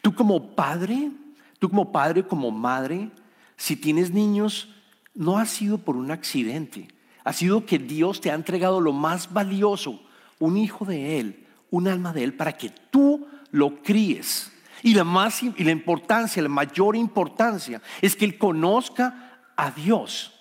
Tú 0.02 0.14
como 0.14 0.56
padre, 0.56 1.12
tú 1.60 1.70
como 1.70 1.92
padre, 1.92 2.24
como 2.24 2.52
madre, 2.52 3.10
si 3.56 3.76
tienes 3.76 4.12
niños, 4.12 4.70
no 5.16 5.38
ha 5.38 5.46
sido 5.46 5.78
por 5.78 5.96
un 5.96 6.12
accidente 6.12 6.88
ha 7.24 7.34
sido 7.34 7.66
que 7.66 7.80
Dios 7.80 8.22
te 8.22 8.32
ha 8.32 8.36
entregado 8.36 8.82
lo 8.82 8.92
más 8.92 9.32
valioso, 9.32 10.02
un 10.40 10.58
hijo 10.58 10.86
de 10.86 11.20
Él, 11.20 11.46
un 11.72 11.88
alma 11.88 12.14
de 12.14 12.24
Él, 12.24 12.34
para 12.34 12.58
que 12.58 12.70
tú 12.70 13.28
lo 13.52 13.82
críes. 13.82 14.52
Y 14.84 14.94
la, 14.94 15.04
más, 15.04 15.42
y 15.42 15.64
la 15.64 15.72
importancia, 15.72 16.44
la 16.44 16.50
mayor 16.50 16.96
importancia 16.96 17.82
es 18.02 18.16
que 18.16 18.26
Él 18.26 18.38
conozca 18.38 19.40
a 19.56 19.72
Dios. 19.72 20.32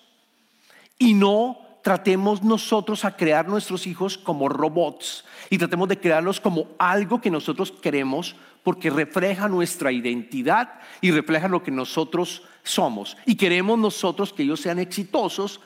Y 0.99 1.13
no 1.13 1.57
tratemos 1.81 2.43
nosotros 2.43 3.03
a 3.05 3.15
crear 3.15 3.47
nuestros 3.47 3.87
hijos 3.87 4.17
como 4.17 4.47
robots 4.47 5.25
y 5.49 5.57
tratemos 5.57 5.89
de 5.89 5.99
crearlos 5.99 6.39
como 6.39 6.67
algo 6.77 7.19
que 7.19 7.31
nosotros 7.31 7.71
queremos 7.71 8.35
porque 8.63 8.89
refleja 8.89 9.49
nuestra 9.49 9.91
identidad 9.91 10.79
y 11.01 11.11
refleja 11.11 11.49
lo 11.49 11.63
que 11.63 11.71
nosotros 11.71 12.43
somos. 12.63 13.17
Y 13.25 13.35
queremos 13.35 13.79
nosotros 13.79 14.31
que 14.31 14.43
ellos 14.43 14.61
sean 14.61 14.79
exitosos 14.79 15.59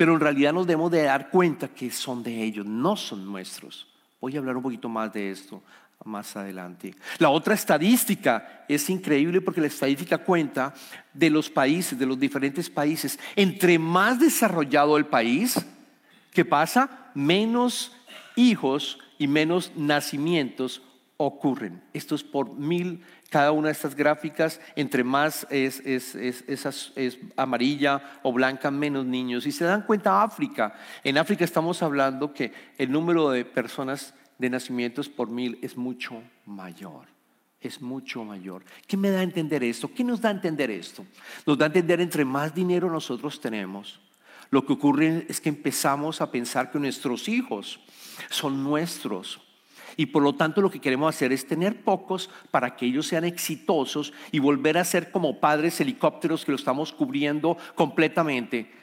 pero 0.00 0.14
en 0.14 0.20
realidad 0.20 0.54
nos 0.54 0.66
debemos 0.66 0.90
de 0.90 1.02
dar 1.02 1.28
cuenta 1.28 1.68
que 1.68 1.90
son 1.90 2.22
de 2.22 2.42
ellos, 2.42 2.64
no 2.64 2.96
son 2.96 3.26
nuestros. 3.26 3.86
Voy 4.18 4.34
a 4.34 4.38
hablar 4.38 4.56
un 4.56 4.62
poquito 4.62 4.88
más 4.88 5.12
de 5.12 5.30
esto 5.30 5.62
más 6.04 6.36
adelante. 6.36 6.94
La 7.18 7.30
otra 7.30 7.54
estadística 7.54 8.64
es 8.68 8.88
increíble 8.90 9.40
porque 9.40 9.60
la 9.60 9.66
estadística 9.66 10.18
cuenta 10.18 10.74
de 11.12 11.30
los 11.30 11.50
países, 11.50 11.98
de 11.98 12.06
los 12.06 12.18
diferentes 12.18 12.70
países. 12.70 13.18
Entre 13.36 13.78
más 13.78 14.18
desarrollado 14.18 14.96
el 14.96 15.06
país, 15.06 15.64
¿qué 16.32 16.44
pasa? 16.44 17.10
Menos 17.14 17.92
hijos 18.36 18.98
y 19.18 19.26
menos 19.26 19.72
nacimientos 19.76 20.82
ocurren. 21.16 21.82
Esto 21.92 22.14
es 22.14 22.24
por 22.24 22.54
mil 22.54 23.04
cada 23.28 23.52
una 23.52 23.68
de 23.68 23.72
estas 23.72 23.94
gráficas, 23.94 24.60
entre 24.74 25.04
más 25.04 25.46
es, 25.50 25.80
amarilla 27.36 28.18
o 28.22 28.32
blanca, 28.32 28.70
menos 28.70 29.06
niños. 29.06 29.46
Y 29.46 29.52
se 29.52 29.64
dan 29.64 29.82
cuenta 29.82 30.22
África. 30.22 30.74
En 31.04 31.16
África 31.16 31.44
estamos 31.44 31.82
hablando 31.82 32.34
que 32.34 32.52
el 32.76 32.90
número 32.90 33.30
de 33.30 33.44
personas 33.44 34.14
de 34.40 34.50
nacimientos 34.50 35.08
por 35.08 35.28
mil 35.28 35.58
es 35.62 35.76
mucho 35.76 36.22
mayor. 36.46 37.06
Es 37.60 37.82
mucho 37.82 38.24
mayor. 38.24 38.64
¿Qué 38.86 38.96
me 38.96 39.10
da 39.10 39.20
a 39.20 39.22
entender 39.22 39.62
esto? 39.62 39.92
¿Qué 39.92 40.02
nos 40.02 40.20
da 40.22 40.30
a 40.30 40.32
entender 40.32 40.70
esto? 40.70 41.04
Nos 41.46 41.58
da 41.58 41.66
a 41.66 41.68
entender 41.68 42.00
entre 42.00 42.24
más 42.24 42.54
dinero 42.54 42.90
nosotros 42.90 43.38
tenemos. 43.38 44.00
Lo 44.50 44.64
que 44.64 44.72
ocurre 44.72 45.26
es 45.28 45.40
que 45.40 45.50
empezamos 45.50 46.22
a 46.22 46.30
pensar 46.30 46.70
que 46.70 46.78
nuestros 46.78 47.28
hijos 47.28 47.80
son 48.30 48.64
nuestros 48.64 49.40
y 49.96 50.06
por 50.06 50.22
lo 50.22 50.34
tanto 50.34 50.62
lo 50.62 50.70
que 50.70 50.80
queremos 50.80 51.14
hacer 51.14 51.32
es 51.32 51.46
tener 51.46 51.84
pocos 51.84 52.30
para 52.50 52.74
que 52.74 52.86
ellos 52.86 53.06
sean 53.06 53.24
exitosos 53.24 54.14
y 54.32 54.38
volver 54.38 54.78
a 54.78 54.84
ser 54.84 55.10
como 55.10 55.38
padres 55.38 55.80
helicópteros 55.80 56.44
que 56.44 56.52
lo 56.52 56.56
estamos 56.56 56.92
cubriendo 56.92 57.58
completamente. 57.74 58.79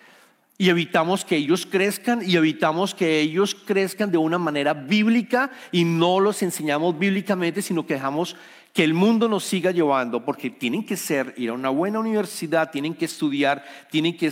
Y 0.60 0.70
evitamos 0.70 1.24
que 1.24 1.36
ellos 1.36 1.68
crezcan 1.68 2.22
y 2.26 2.36
evitamos 2.36 2.96
que 2.96 3.20
ellos 3.20 3.54
crezcan 3.54 4.12
de 4.12 4.18
una 4.18 4.40
manera 4.40 4.74
bíblica 4.74 5.52
y 5.72 5.84
no 5.84 6.20
los 6.20 6.42
enseñamos 6.42 6.98
bíblicamente, 6.98 7.62
sino 7.62 7.86
que 7.86 7.94
dejamos 7.94 8.36
que 8.78 8.84
el 8.84 8.94
mundo 8.94 9.28
nos 9.28 9.44
siga 9.44 9.72
llevando, 9.72 10.24
porque 10.24 10.52
tienen 10.52 10.86
que 10.86 10.98
ser, 10.98 11.34
ir 11.38 11.50
a 11.50 11.54
una 11.54 11.70
buena 11.70 12.00
universidad, 12.00 12.70
tienen 12.70 12.94
que 12.94 13.06
estudiar, 13.06 13.66
tienen 13.90 14.16
que, 14.16 14.32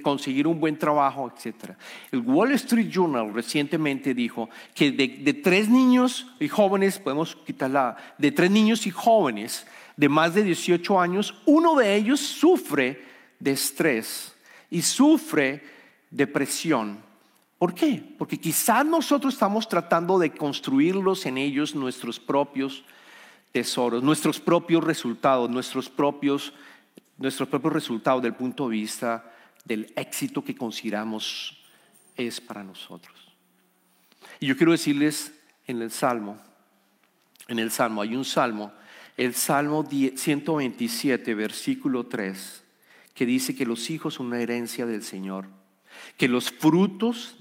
conseguir 0.00 0.46
un 0.46 0.60
buen 0.60 0.78
trabajo, 0.78 1.32
etc. 1.32 1.72
El 2.12 2.20
Wall 2.20 2.52
Street 2.52 2.88
Journal 2.88 3.34
recientemente 3.34 4.14
dijo 4.14 4.48
que 4.74 4.92
de, 4.92 5.34
tres 5.34 5.68
niños 5.68 6.26
y 6.38 6.46
jóvenes, 6.46 7.00
podemos 7.00 7.34
quitarla, 7.34 7.96
de 8.16 8.30
tres 8.30 8.50
niños 8.50 8.86
y 8.86 8.90
jóvenes 8.92 9.66
de 9.96 10.08
más 10.08 10.34
de 10.34 10.44
18 10.44 11.00
años, 11.00 11.34
uno 11.46 11.74
de 11.74 11.96
ellos 11.96 12.20
sufre 12.20 13.02
de 13.40 13.50
estrés 13.50 14.34
y 14.70 14.82
sufre 14.82 15.62
depresión. 16.10 16.98
¿Por 17.58 17.74
qué? 17.74 18.02
Porque 18.16 18.38
quizás 18.38 18.86
nosotros 18.86 19.34
estamos 19.34 19.68
tratando 19.68 20.18
de 20.18 20.32
construirlos 20.32 21.26
en 21.26 21.36
ellos 21.36 21.74
nuestros 21.74 22.18
propios 22.18 22.84
tesoros, 23.52 24.02
nuestros 24.02 24.40
propios 24.40 24.82
resultados, 24.82 25.50
nuestros 25.50 25.88
propios, 25.88 26.52
nuestros 27.18 27.48
propios 27.48 27.72
resultados 27.72 28.22
del 28.22 28.34
punto 28.34 28.68
de 28.68 28.76
vista 28.76 29.34
del 29.64 29.92
éxito 29.96 30.42
que 30.42 30.54
consideramos 30.54 31.58
es 32.16 32.40
para 32.40 32.64
nosotros. 32.64 33.14
Y 34.38 34.46
yo 34.46 34.56
quiero 34.56 34.72
decirles 34.72 35.34
en 35.66 35.82
el 35.82 35.90
Salmo, 35.90 36.38
en 37.48 37.58
el 37.58 37.70
Salmo, 37.70 38.02
hay 38.02 38.16
un 38.16 38.24
Salmo, 38.24 38.72
el 39.16 39.34
Salmo 39.34 39.86
127, 39.86 41.34
versículo 41.34 42.06
3, 42.06 42.64
que 43.20 43.26
dice 43.26 43.54
que 43.54 43.66
los 43.66 43.90
hijos 43.90 44.14
son 44.14 44.28
una 44.28 44.40
herencia 44.40 44.86
del 44.86 45.02
Señor, 45.02 45.46
que 46.16 46.26
los 46.26 46.50
frutos 46.50 47.36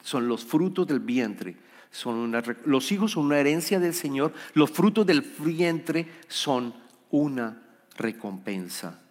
son 0.00 0.28
los 0.28 0.44
frutos 0.44 0.86
del 0.86 1.00
vientre, 1.00 1.56
son 1.90 2.32
los 2.64 2.92
hijos 2.92 3.10
son 3.10 3.24
una 3.24 3.40
herencia 3.40 3.80
del 3.80 3.94
Señor, 3.94 4.32
los 4.54 4.70
frutos 4.70 5.04
del 5.04 5.22
vientre 5.22 6.06
son 6.28 6.72
una 7.10 7.60
recompensa. 7.96 9.02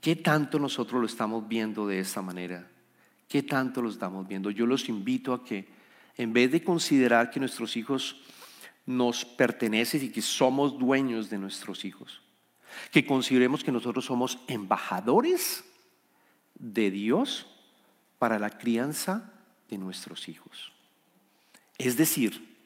¿Qué 0.00 0.16
tanto 0.16 0.58
nosotros 0.58 0.98
lo 0.98 1.06
estamos 1.06 1.46
viendo 1.46 1.86
de 1.86 2.00
esta 2.00 2.22
manera? 2.22 2.66
¿Qué 3.28 3.42
tanto 3.42 3.82
lo 3.82 3.90
estamos 3.90 4.26
viendo? 4.26 4.50
Yo 4.50 4.64
los 4.64 4.88
invito 4.88 5.34
a 5.34 5.44
que 5.44 5.68
en 6.16 6.32
vez 6.32 6.50
de 6.50 6.64
considerar 6.64 7.30
que 7.30 7.38
nuestros 7.38 7.76
hijos 7.76 8.16
nos 8.86 9.26
pertenecen 9.26 10.06
y 10.06 10.08
que 10.08 10.22
somos 10.22 10.78
dueños 10.78 11.28
de 11.28 11.36
nuestros 11.36 11.84
hijos, 11.84 12.22
que 12.90 13.06
consideremos 13.06 13.64
que 13.64 13.72
nosotros 13.72 14.04
somos 14.04 14.38
embajadores 14.46 15.64
de 16.54 16.90
Dios 16.90 17.46
para 18.18 18.38
la 18.38 18.50
crianza 18.50 19.32
de 19.68 19.78
nuestros 19.78 20.28
hijos. 20.28 20.72
Es 21.78 21.96
decir, 21.96 22.56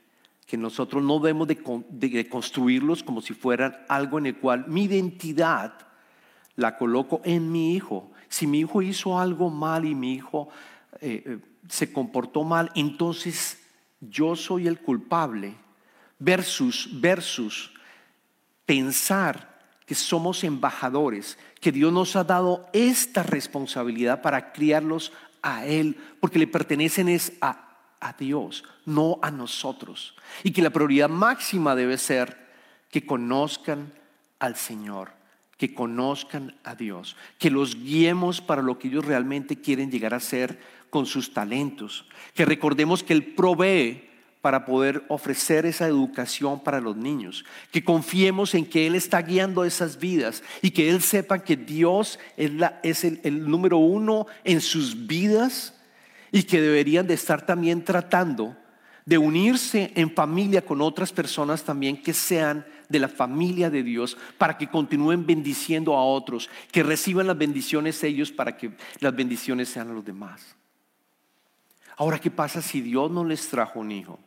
que 0.47 0.57
nosotros 0.57 1.03
no 1.03 1.19
debemos 1.19 1.49
de, 1.49 2.29
construirlos 2.29 3.03
como 3.03 3.21
si 3.21 3.35
fueran 3.35 3.77
algo 3.89 4.19
en 4.19 4.27
el 4.27 4.37
cual 4.37 4.67
mi 4.69 4.85
identidad 4.85 5.75
la 6.57 6.77
coloco 6.77 7.21
en 7.25 7.51
mi 7.51 7.75
hijo. 7.75 8.13
Si 8.29 8.47
mi 8.47 8.61
hijo 8.61 8.83
hizo 8.83 9.19
algo 9.19 9.49
mal 9.51 9.85
y 9.85 9.95
mi 9.95 10.15
hijo 10.15 10.49
eh, 11.01 11.23
eh, 11.25 11.39
se 11.69 11.93
comportó 11.93 12.45
mal, 12.45 12.71
entonces 12.75 13.59
yo 14.01 14.37
soy 14.37 14.67
el 14.67 14.81
culpable 14.81 15.55
versus 16.19 17.01
versus 17.01 17.73
pensar 18.67 19.52
que 19.87 19.95
somos 19.95 20.45
embajadores, 20.45 21.39
que 21.61 21.73
Dios 21.73 21.93
nos 21.93 22.17
ha 22.17 22.25
dado 22.25 22.67
esta 22.73 23.23
responsabilidad 23.23 24.23
para 24.23 24.53
criarlos 24.53 25.13
a 25.43 25.67
Él, 25.67 25.97
porque 26.21 26.39
le 26.39 26.47
pertenecen 26.47 27.09
es 27.09 27.33
a, 27.41 27.79
a 28.01 28.13
Dios, 28.13 28.65
no 28.87 29.19
a 29.23 29.31
nosotros. 29.31 30.15
Y 30.43 30.53
que 30.53 30.63
la 30.63 30.71
prioridad 30.71 31.09
máxima 31.09 31.75
debe 31.75 31.99
ser 31.99 32.51
que 32.91 33.05
conozcan 33.05 33.93
al 34.39 34.57
Señor, 34.57 35.13
que 35.57 35.75
conozcan 35.75 36.57
a 36.65 36.75
Dios, 36.75 37.17
que 37.39 37.51
los 37.51 37.77
guiemos 37.77 38.41
para 38.41 38.63
lo 38.63 38.79
que 38.79 38.89
ellos 38.89 39.05
realmente 39.05 39.61
quieren 39.61 39.91
llegar 39.91 40.15
a 40.15 40.21
ser 40.21 40.61
con 40.91 41.07
sus 41.07 41.33
talentos, 41.33 42.05
que 42.35 42.45
recordemos 42.45 43.03
que 43.03 43.15
Él 43.15 43.35
provee 43.35 44.12
para 44.43 44.67
poder 44.67 45.05
ofrecer 45.09 45.65
esa 45.65 45.87
educación 45.87 46.61
para 46.63 46.81
los 46.81 46.97
niños, 46.97 47.45
que 47.71 47.85
confiemos 47.85 48.55
en 48.55 48.67
que 48.67 48.89
Él 48.89 48.97
está 48.97 49.23
guiando 49.23 49.65
esas 49.65 49.99
vidas 49.99 50.43
y 50.61 50.73
que 50.73 50.91
Él 50.91 51.01
sepa 51.01 51.45
que 51.45 51.57
Dios 51.57 52.19
es, 52.37 53.05
el, 53.05 53.21
el 53.23 53.49
número 53.49 53.79
uno 53.79 54.27
en 54.43 54.61
sus 54.61 55.07
vidas 55.07 55.75
y 56.33 56.43
que 56.43 56.61
deberían 56.61 57.07
de 57.07 57.15
estar 57.15 57.47
también 57.47 57.85
tratando 57.85 58.57
de 59.07 59.17
unirse 59.17 59.93
en 59.95 60.11
familia 60.13 60.63
con 60.63 60.81
otras 60.81 61.13
personas 61.13 61.63
también 61.63 62.03
que 62.03 62.13
sean 62.13 62.67
de 62.89 62.99
la 62.99 63.09
familia 63.09 63.71
de 63.71 63.85
Dios 63.85 64.17
para 64.39 64.59
que 64.59 64.69
continúen 64.69 65.25
bendiciendo 65.25 65.95
a 65.97 66.05
otros, 66.05 66.51
que 66.73 66.83
reciban 66.83 67.29
las 67.29 67.39
bendiciones 67.39 68.03
ellos 68.03 68.33
para 68.33 68.57
que 68.57 68.73
las 68.99 69.15
bendiciones 69.15 69.69
sean 69.69 69.91
a 69.91 69.95
los 69.95 70.05
demás. 70.05 70.57
Ahora, 71.97 72.19
¿qué 72.19 72.31
pasa 72.31 72.61
si 72.61 72.81
Dios 72.81 73.11
no 73.11 73.25
les 73.25 73.49
trajo 73.49 73.79
un 73.79 73.93
hijo? 73.93 74.19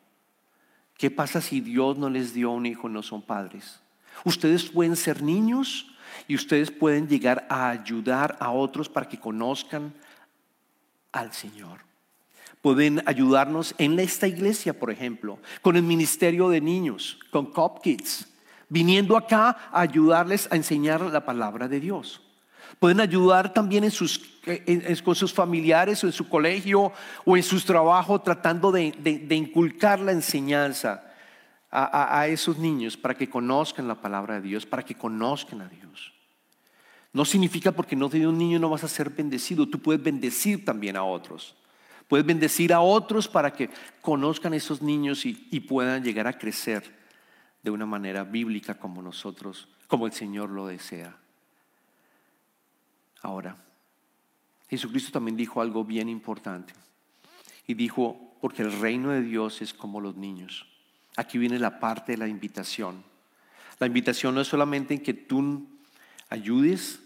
¿Qué 0.98 1.12
pasa 1.12 1.42
si 1.42 1.62
Dios 1.62 1.98
no 1.98 2.10
les 2.10 2.34
dio 2.34 2.52
un 2.52 2.66
hijo 2.66 2.90
y 2.90 2.94
no 2.94 3.04
son 3.04 3.22
padres? 3.22 3.82
Ustedes 4.24 4.64
pueden 4.70 4.96
ser 4.96 5.22
niños 5.22 5.88
y 6.28 6.36
ustedes 6.36 6.72
pueden 6.72 7.08
llegar 7.08 7.46
a 7.50 7.70
ayudar 7.70 8.38
a 8.40 8.52
otros 8.52 8.88
para 8.88 9.10
que 9.10 9.20
conozcan 9.20 9.94
al 11.12 11.34
Señor. 11.34 11.82
Pueden 12.62 13.04
ayudarnos 13.06 13.76
en 13.78 14.00
esta 14.00 14.28
iglesia, 14.28 14.80
por 14.80 14.90
ejemplo, 14.90 15.40
con 15.62 15.76
el 15.76 15.84
ministerio 15.84 16.50
de 16.50 16.62
niños, 16.62 17.20
con 17.30 17.52
Cop 17.52 17.82
Kids, 17.84 18.28
viniendo 18.70 19.18
acá 19.18 19.70
a 19.72 19.82
ayudarles 19.82 20.48
a 20.52 20.56
enseñar 20.56 21.02
la 21.02 21.26
palabra 21.26 21.68
de 21.68 21.80
Dios. 21.80 22.25
Pueden 22.80 23.00
ayudar 23.00 23.54
también 23.54 23.90
con 25.04 25.16
sus 25.16 25.34
familiares 25.34 26.04
o 26.04 26.08
en 26.08 26.14
su 26.14 26.28
colegio 26.28 26.92
o 27.24 27.38
en 27.38 27.44
sus 27.44 27.66
trabajos 27.66 28.24
tratando 28.24 28.72
de, 28.72 29.28
inculcar 29.30 30.00
la 30.00 30.12
enseñanza 30.12 31.04
a, 31.72 32.28
esos 32.28 32.58
niños 32.58 32.96
para 32.96 33.16
que 33.16 33.30
conozcan 33.30 33.88
la 33.88 33.96
palabra 33.96 34.36
de 34.36 34.42
Dios, 34.42 34.66
para 34.66 34.84
que 34.84 34.96
conozcan 34.96 35.62
a 35.62 35.68
Dios. 35.68 36.14
No 37.12 37.26
significa 37.26 37.72
porque 37.72 37.96
no 37.96 38.10
te 38.10 38.26
un 38.28 38.38
niño 38.38 38.60
no 38.60 38.70
vas 38.70 38.84
a 38.84 38.90
ser 38.90 39.10
bendecido, 39.10 39.68
tú 39.68 39.80
puedes 39.80 40.04
bendecir 40.04 40.66
también 40.66 40.98
a 40.98 41.04
otros. 41.04 41.56
Puedes 42.08 42.26
bendecir 42.26 42.72
a 42.72 42.82
otros 42.82 43.28
para 43.28 43.52
que 43.52 43.70
conozcan 44.02 44.54
a 44.54 44.58
esos 44.58 44.82
niños 44.82 45.26
y 45.26 45.60
puedan 45.62 46.04
llegar 46.04 46.28
a 46.28 46.38
crecer 46.38 46.84
de 47.66 47.72
una 47.72 47.88
manera 47.88 48.24
bíblica 48.24 48.76
como 48.76 49.02
nosotros, 49.02 49.68
como 49.88 50.06
el 50.06 50.14
Señor 50.14 50.52
lo 50.52 50.68
desea. 50.68 51.18
Ahora, 53.26 53.58
Jesucristo 54.70 55.12
también 55.12 55.36
dijo 55.36 55.60
algo 55.60 55.84
bien 55.84 56.10
importante. 56.10 56.74
Y 57.66 57.74
dijo, 57.74 58.38
porque 58.40 58.62
el 58.62 58.72
reino 58.80 59.10
de 59.10 59.24
Dios 59.24 59.64
es 59.64 59.74
como 59.74 60.00
los 60.00 60.16
niños. 60.16 60.68
Aquí 61.18 61.40
viene 61.40 61.58
la 61.58 61.80
parte 61.80 62.12
de 62.12 62.20
la 62.20 62.28
invitación. 62.28 63.04
La 63.80 63.88
invitación 63.88 64.36
no 64.36 64.42
es 64.42 64.48
solamente 64.48 64.94
en 64.94 65.02
que 65.02 65.16
tú 65.16 65.68
ayudes 66.30 67.00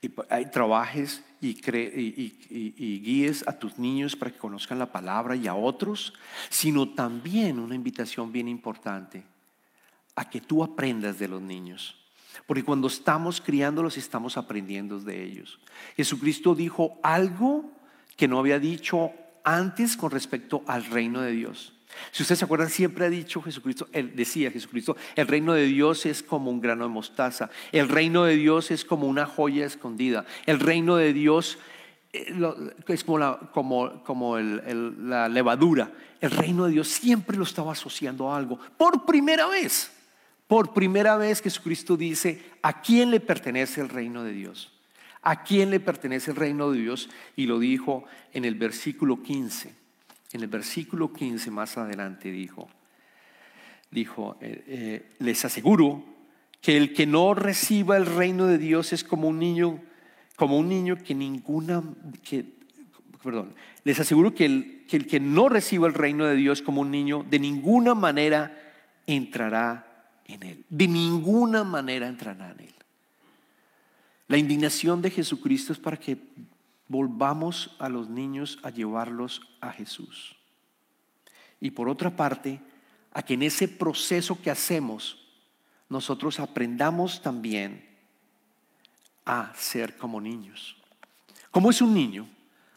y 0.00 0.10
trabajes 0.52 1.24
y, 1.40 1.48
y, 1.50 3.00
guíes 3.00 3.46
a 3.48 3.58
tus 3.58 3.80
niños 3.80 4.14
para 4.14 4.30
que 4.30 4.38
conozcan 4.38 4.78
la 4.78 4.92
palabra 4.92 5.34
y 5.34 5.48
a 5.48 5.56
otros, 5.56 6.14
sino 6.50 6.90
también 6.90 7.58
una 7.58 7.74
invitación 7.74 8.30
bien 8.30 8.46
importante 8.46 9.24
a 10.14 10.30
que 10.30 10.40
tú 10.40 10.62
aprendas 10.62 11.18
de 11.18 11.26
los 11.26 11.42
niños. 11.42 12.01
Porque 12.46 12.64
cuando 12.64 12.88
estamos 12.88 13.40
criándolos 13.40 13.96
estamos 13.96 14.36
aprendiendo 14.36 14.98
de 15.00 15.22
ellos. 15.22 15.58
Jesucristo 15.96 16.54
dijo 16.54 16.98
algo 17.02 17.70
que 18.16 18.28
no 18.28 18.38
había 18.38 18.58
dicho 18.58 19.12
antes 19.44 19.96
con 19.96 20.10
respecto 20.10 20.62
al 20.66 20.84
reino 20.84 21.20
de 21.20 21.32
Dios. 21.32 21.74
Si 22.10 22.22
ustedes 22.22 22.38
se 22.38 22.44
acuerdan, 22.44 22.70
siempre 22.70 23.04
ha 23.04 23.10
dicho 23.10 23.42
Jesucristo, 23.42 23.88
él 23.92 24.16
decía 24.16 24.50
Jesucristo, 24.50 24.96
el 25.14 25.26
reino 25.28 25.52
de 25.52 25.66
Dios 25.66 26.06
es 26.06 26.22
como 26.22 26.50
un 26.50 26.60
grano 26.60 26.84
de 26.84 26.90
mostaza, 26.90 27.50
el 27.70 27.88
reino 27.88 28.24
de 28.24 28.36
Dios 28.36 28.70
es 28.70 28.84
como 28.84 29.06
una 29.06 29.26
joya 29.26 29.66
escondida, 29.66 30.24
el 30.46 30.60
reino 30.60 30.96
de 30.96 31.12
Dios 31.12 31.58
eh, 32.12 32.34
es 32.88 33.04
como 33.04 33.38
como, 33.52 34.02
como 34.04 34.38
la 34.38 35.28
levadura, 35.28 35.92
el 36.20 36.30
reino 36.30 36.66
de 36.66 36.72
Dios 36.72 36.88
siempre 36.88 37.36
lo 37.36 37.44
estaba 37.44 37.72
asociando 37.72 38.30
a 38.30 38.36
algo, 38.36 38.58
por 38.76 39.04
primera 39.04 39.46
vez. 39.46 39.90
Por 40.52 40.74
primera 40.74 41.16
vez 41.16 41.40
Jesucristo 41.40 41.96
dice, 41.96 42.42
¿a 42.60 42.82
quién 42.82 43.10
le 43.10 43.20
pertenece 43.20 43.80
el 43.80 43.88
reino 43.88 44.22
de 44.22 44.34
Dios? 44.34 44.70
¿A 45.22 45.44
quién 45.44 45.70
le 45.70 45.80
pertenece 45.80 46.32
el 46.32 46.36
reino 46.36 46.70
de 46.70 46.78
Dios? 46.78 47.08
Y 47.36 47.46
lo 47.46 47.58
dijo 47.58 48.04
en 48.34 48.44
el 48.44 48.54
versículo 48.56 49.22
15. 49.22 49.74
En 50.34 50.42
el 50.42 50.48
versículo 50.48 51.10
15 51.10 51.50
más 51.50 51.78
adelante 51.78 52.30
dijo, 52.30 52.68
dijo, 53.90 54.36
eh, 54.42 54.62
eh, 54.66 55.08
les 55.20 55.42
aseguro 55.42 56.04
que 56.60 56.76
el 56.76 56.92
que 56.92 57.06
no 57.06 57.32
reciba 57.32 57.96
el 57.96 58.04
reino 58.04 58.44
de 58.44 58.58
Dios 58.58 58.92
es 58.92 59.04
como 59.04 59.28
un 59.28 59.38
niño, 59.38 59.80
como 60.36 60.58
un 60.58 60.68
niño 60.68 60.98
que 61.02 61.14
ninguna, 61.14 61.82
que, 62.22 62.44
perdón, 63.24 63.54
les 63.84 63.98
aseguro 64.00 64.34
que 64.34 64.44
el, 64.44 64.84
que 64.86 64.98
el 64.98 65.06
que 65.06 65.18
no 65.18 65.48
reciba 65.48 65.88
el 65.88 65.94
reino 65.94 66.26
de 66.26 66.36
Dios 66.36 66.60
como 66.60 66.82
un 66.82 66.90
niño, 66.90 67.24
de 67.30 67.38
ninguna 67.38 67.94
manera 67.94 68.54
entrará 69.06 69.88
en 70.32 70.42
Él. 70.42 70.64
De 70.68 70.88
ninguna 70.88 71.64
manera 71.64 72.06
entrará 72.06 72.50
en 72.52 72.60
Él. 72.60 72.74
La 74.28 74.38
indignación 74.38 75.02
de 75.02 75.10
Jesucristo 75.10 75.72
es 75.72 75.78
para 75.78 75.96
que 75.96 76.18
volvamos 76.88 77.74
a 77.78 77.88
los 77.88 78.08
niños 78.08 78.58
a 78.62 78.70
llevarlos 78.70 79.42
a 79.60 79.72
Jesús. 79.72 80.36
Y 81.60 81.70
por 81.70 81.88
otra 81.88 82.10
parte, 82.16 82.60
a 83.12 83.22
que 83.22 83.34
en 83.34 83.42
ese 83.42 83.68
proceso 83.68 84.40
que 84.40 84.50
hacemos, 84.50 85.18
nosotros 85.88 86.40
aprendamos 86.40 87.22
también 87.22 87.84
a 89.24 89.52
ser 89.54 89.96
como 89.96 90.20
niños. 90.20 90.76
¿Cómo 91.50 91.70
es 91.70 91.80
un 91.82 91.94
niño? 91.94 92.26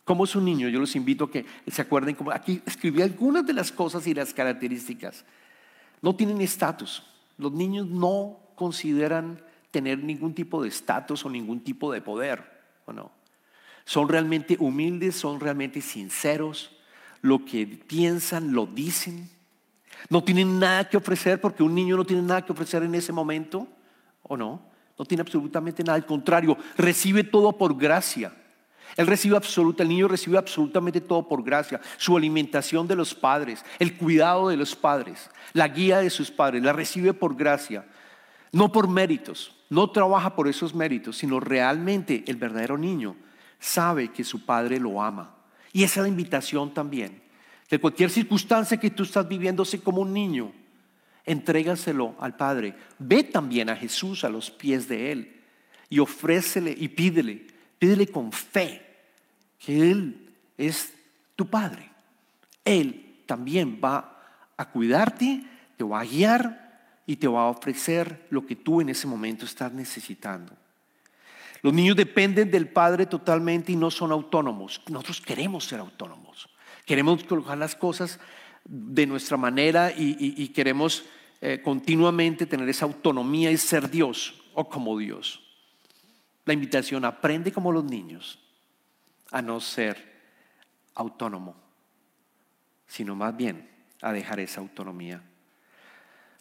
¿Cómo 0.04 0.26
es 0.26 0.36
un 0.36 0.46
niño? 0.46 0.70
Yo 0.70 0.80
los 0.80 0.96
invito 0.96 1.24
a 1.24 1.32
que 1.32 1.46
se 1.68 1.82
acuerden, 1.82 2.16
como 2.16 2.32
aquí 2.32 2.62
escribí 2.66 3.02
algunas 3.02 3.46
de 3.46 3.54
las 3.54 3.72
cosas 3.72 4.06
y 4.06 4.14
las 4.14 4.34
características. 4.34 5.26
No 6.02 6.16
tienen 6.16 6.42
estatus. 6.42 7.02
Los 7.38 7.52
niños 7.52 7.88
no 7.88 8.40
consideran 8.56 9.42
tener 9.72 10.00
ningún 10.00 10.34
tipo 10.34 10.62
de 10.62 10.70
estatus 10.70 11.26
o 11.26 11.30
ningún 11.30 11.60
tipo 11.62 11.92
de 11.92 12.02
poder, 12.02 12.44
¿o 12.86 12.94
no? 12.94 13.12
Son 13.84 14.08
realmente 14.08 14.58
humildes, 14.60 15.16
son 15.16 15.40
realmente 15.40 15.82
sinceros, 15.82 16.72
lo 17.22 17.44
que 17.44 17.68
piensan 17.68 18.54
lo 18.54 18.66
dicen. 18.66 19.30
No 20.10 20.24
tienen 20.24 20.60
nada 20.60 20.88
que 20.88 20.98
ofrecer 20.98 21.42
porque 21.42 21.64
un 21.64 21.76
niño 21.76 21.98
no 21.98 22.06
tiene 22.06 22.22
nada 22.22 22.46
que 22.46 22.52
ofrecer 22.52 22.84
en 22.84 22.96
ese 22.96 23.12
momento, 23.12 23.68
¿o 24.24 24.38
no? 24.38 24.62
No 24.98 25.06
tiene 25.06 25.22
absolutamente 25.22 25.84
nada, 25.84 25.96
al 25.96 26.06
contrario, 26.06 26.58
recibe 26.78 27.24
todo 27.24 27.58
por 27.58 27.78
gracia. 27.78 28.34
Él 28.98 29.08
recibe 29.08 29.36
absoluta, 29.36 29.84
el 29.84 29.90
niño 29.90 30.08
recibe 30.08 30.38
absolutamente 30.38 31.02
todo 31.02 31.28
por 31.28 31.44
gracia. 31.44 31.82
Su 31.98 32.16
alimentación 32.16 32.88
de 32.88 32.96
los 32.96 33.14
padres, 33.14 33.66
el 33.78 33.98
cuidado 33.98 34.48
de 34.50 34.58
los 34.58 34.76
padres, 34.76 35.30
la 35.54 35.68
guía 35.68 36.00
de 36.00 36.10
sus 36.10 36.32
padres, 36.32 36.64
la 36.64 36.72
recibe 36.72 37.14
por 37.14 37.36
gracia, 37.36 37.86
no 38.52 38.72
por 38.72 38.88
méritos. 38.88 39.52
No 39.70 39.90
trabaja 39.90 40.36
por 40.36 40.48
esos 40.48 40.76
méritos, 40.76 41.18
sino 41.18 41.40
realmente 41.40 42.24
el 42.28 42.38
verdadero 42.38 42.78
niño 42.78 43.16
sabe 43.60 44.10
que 44.10 44.24
su 44.24 44.46
padre 44.46 44.80
lo 44.80 45.02
ama. 45.02 45.36
Y 45.74 45.84
esa 45.84 46.00
es 46.00 46.04
la 46.04 46.10
invitación 46.10 46.74
también. 46.74 47.22
Que 47.68 47.80
cualquier 47.80 48.12
circunstancia 48.12 48.80
que 48.80 48.92
tú 48.92 49.04
estás 49.04 49.28
viviendo, 49.28 49.66
sé 49.66 49.82
como 49.82 50.02
un 50.02 50.14
niño, 50.14 50.54
entrégaselo 51.26 52.16
al 52.20 52.38
Padre. 52.38 52.76
Ve 53.00 53.24
también 53.24 53.70
a 53.70 53.76
Jesús 53.76 54.24
a 54.24 54.30
los 54.30 54.52
pies 54.52 54.88
de 54.88 55.12
Él 55.12 55.42
y 55.90 55.98
ofrécele 55.98 56.76
y 56.78 56.88
pídele, 56.90 57.48
pídele 57.80 58.08
con 58.08 58.32
fe 58.32 58.85
que 59.66 59.90
Él 59.90 60.30
es 60.58 60.94
tu 61.36 61.48
Padre. 61.48 61.90
Él 62.64 63.24
también 63.26 63.80
va 63.84 64.22
a 64.56 64.70
cuidarte, 64.70 65.44
te 65.76 65.84
va 65.84 66.02
a 66.02 66.06
guiar 66.06 67.02
y 67.08 67.16
te 67.16 67.28
va 67.28 67.42
a 67.42 67.48
ofrecer 67.48 68.28
lo 68.30 68.46
que 68.46 68.56
tú 68.56 68.80
en 68.80 68.90
ese 68.90 69.08
momento 69.08 69.46
estás 69.46 69.74
necesitando. 69.74 70.54
Los 71.64 71.74
niños 71.74 71.96
dependen 71.96 72.52
del 72.52 72.68
Padre 72.68 73.08
totalmente 73.08 73.72
y 73.72 73.76
no 73.76 73.90
son 73.90 74.12
autónomos. 74.12 74.82
Nosotros 74.88 75.20
queremos 75.20 75.66
ser 75.66 75.80
autónomos. 75.80 76.48
Queremos 76.86 77.24
colocar 77.24 77.58
las 77.58 77.76
cosas 77.76 78.20
de 78.64 79.08
nuestra 79.08 79.36
manera 79.36 79.92
y, 79.92 80.48
queremos 80.50 81.06
eh, 81.42 81.60
continuamente 81.64 82.46
tener 82.46 82.70
esa 82.70 82.86
autonomía 82.86 83.52
y 83.52 83.58
ser 83.58 83.90
Dios 83.90 84.44
o 84.54 84.70
como 84.70 84.96
Dios. 85.00 85.42
La 86.46 86.54
invitación, 86.54 87.04
aprende 87.04 87.52
como 87.52 87.72
los 87.72 87.84
niños 87.84 88.45
a 89.32 89.42
no 89.42 89.60
ser 89.60 90.14
autónomo, 90.94 91.56
sino 92.88 93.16
más 93.16 93.36
bien 93.36 93.70
a 94.02 94.14
dejar 94.14 94.40
esa 94.40 94.62
autonomía. 94.62 95.22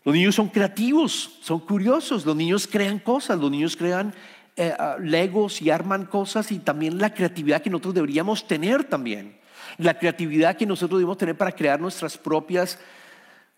Los 0.04 0.14
niños 0.14 0.34
son 0.34 0.48
creativos, 0.48 1.38
son 1.40 1.60
curiosos, 1.60 2.26
los 2.26 2.36
niños 2.36 2.66
crean 2.66 2.98
cosas, 2.98 3.38
los 3.38 3.50
niños 3.50 3.76
crean 3.76 4.14
eh, 4.56 4.74
ah, 4.78 4.96
legos 5.00 5.62
y 5.62 5.70
arman 5.70 6.04
cosas 6.04 6.52
y 6.52 6.58
también 6.58 6.98
la 6.98 7.14
creatividad 7.14 7.62
que 7.62 7.70
nosotros 7.70 7.94
deberíamos 7.94 8.46
tener 8.46 8.84
también. 8.84 9.38
La 9.78 9.98
creatividad 9.98 10.56
que 10.56 10.66
nosotros 10.66 11.00
debemos 11.00 11.18
tener 11.18 11.36
para 11.36 11.52
crear 11.52 11.80
nuestras 11.80 12.18
propias 12.18 12.78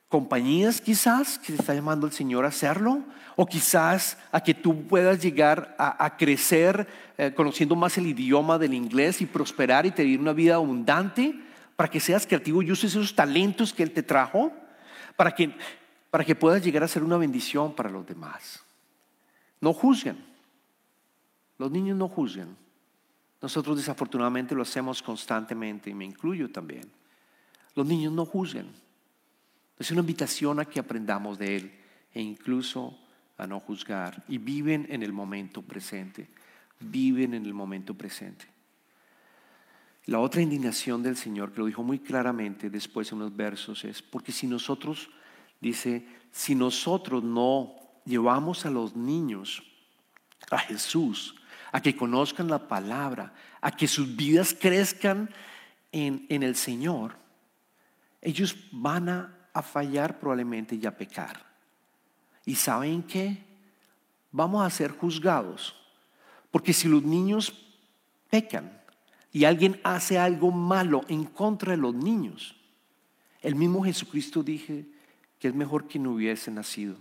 compañías 0.09 0.81
quizás, 0.81 1.39
que 1.39 1.55
está 1.55 1.75
llamando 1.75 2.07
el 2.07 2.13
Señor 2.13 2.45
a 2.45 2.49
hacerlo, 2.49 3.03
o 3.35 3.47
quizás 3.47 4.17
a 4.33 4.41
que 4.41 4.55
tú 4.55 4.87
puedas 4.87 5.21
llegar 5.21 5.75
a, 5.79 6.17
crecer 6.17 6.87
eh, 7.19 7.33
conociendo 7.35 7.77
más 7.77 7.99
el 7.99 8.07
idioma 8.07 8.59
del 8.59 8.73
inglés 8.73 9.21
y 9.21 9.27
prosperar 9.27 9.85
y 9.85 9.91
tener 9.91 10.19
una 10.19 10.33
vida 10.33 10.55
abundante, 10.55 11.35
para 11.77 11.91
que 11.91 12.01
seas 12.01 12.27
creativo 12.27 12.63
y 12.63 12.73
uses 12.73 12.93
esos 12.93 13.15
talentos 13.15 13.75
que 13.75 13.83
Él 13.83 13.93
te 13.93 14.03
trajo, 14.03 14.53
para 15.17 15.35
que, 15.35 15.55
para 16.11 16.25
que 16.25 16.35
puedas 16.35 16.65
llegar 16.65 16.83
a 16.83 16.89
ser 16.89 17.05
una 17.05 17.19
bendición 17.19 17.75
para 17.75 17.91
los 17.91 18.07
demás. 18.07 18.65
No 19.61 19.75
juzguen. 19.75 20.25
Los 21.59 21.71
niños 21.71 21.97
no 21.97 22.09
juzgan. 22.09 22.57
Nosotros 23.43 23.77
desafortunadamente 23.77 24.55
lo 24.55 24.63
hacemos 24.63 25.03
constantemente 25.03 25.91
y 25.91 25.95
me 25.95 26.05
incluyo 26.07 26.51
también. 26.51 26.91
Los 27.75 27.87
niños 27.87 28.13
no 28.13 28.25
juzgan. 28.25 28.67
Es 29.79 29.91
una 29.91 30.01
invitación 30.01 30.61
a 30.61 30.65
que 30.65 30.81
aprendamos 30.81 31.39
de 31.39 31.57
Él 31.57 31.73
e 32.13 32.21
incluso 32.21 32.99
a 33.37 33.47
no 33.47 33.61
juzgar. 33.61 34.25
Y 34.29 34.39
viven 34.39 34.87
en 34.89 35.03
el 35.03 35.13
momento 35.13 35.63
presente. 35.63 36.29
Viven 36.81 37.35
en 37.35 37.45
el 37.45 37.55
momento 37.55 37.95
presente. 37.95 38.47
La 40.07 40.21
otra 40.21 40.41
indignación 40.41 41.03
del 41.03 41.17
Señor, 41.17 41.53
que 41.53 41.59
lo 41.59 41.67
dijo 41.67 41.83
muy 41.83 41.99
claramente 41.99 42.71
después 42.71 43.11
en 43.11 43.19
unos 43.19 43.35
versos, 43.37 43.85
es 43.85 44.03
porque 44.03 44.31
si 44.31 44.47
nosotros, 44.47 45.11
dice, 45.61 46.07
si 46.31 46.55
nosotros 46.55 47.25
no 47.25 47.75
llevamos 48.05 48.65
a 48.67 48.71
los 48.71 48.95
niños 48.95 49.65
a 50.51 50.59
Jesús, 50.59 51.35
a 51.73 51.83
que 51.83 51.97
conozcan 51.97 52.47
la 52.47 52.69
palabra, 52.69 53.35
a 53.61 53.73
que 53.73 53.89
sus 53.89 54.15
vidas 54.15 54.57
crezcan 54.59 55.29
en, 55.91 56.25
en 56.29 56.45
el 56.45 56.55
Señor, 56.55 57.17
ellos 58.23 58.57
van 58.71 59.09
a 59.09 59.36
a 59.57 59.63
fallar 59.63 60.19
probablemente 60.19 60.77
y 60.77 60.85
a 60.85 60.95
pecar. 60.95 61.41
¿Y 62.45 62.57
saben 62.57 63.03
qué? 63.03 63.43
Vamos 64.31 64.65
a 64.65 64.69
ser 64.69 64.91
juzgados. 64.91 65.75
Porque 66.51 66.75
si 66.75 66.89
los 66.89 67.03
niños 67.03 67.67
pecan 68.29 68.71
y 69.33 69.45
alguien 69.45 69.81
hace 69.83 70.19
algo 70.19 70.51
malo 70.51 71.01
en 71.09 71.25
contra 71.25 71.71
de 71.71 71.79
los 71.79 71.95
niños, 71.95 72.55
el 73.41 73.55
mismo 73.55 73.83
Jesucristo 73.83 74.43
dije 74.43 74.85
que 75.39 75.49
es 75.49 75.55
mejor 75.55 75.89
que 75.89 75.99
no 75.99 76.13
hubiese 76.13 76.51
nacido. 76.51 76.97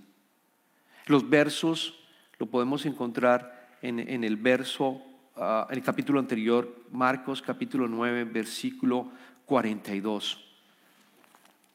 Los 1.07 1.29
versos 1.29 1.99
lo 2.39 2.45
podemos 2.45 2.85
encontrar 2.85 3.77
en, 3.81 4.23
el 4.23 4.37
verso, 4.37 5.01
ah, 5.35 5.67
en 5.69 5.77
el 5.77 5.83
capítulo 5.83 6.19
anterior, 6.19 6.83
Marcos 6.89 7.41
capítulo 7.41 7.89
9, 7.89 8.23
versículo 8.23 9.11
42. 9.45 10.44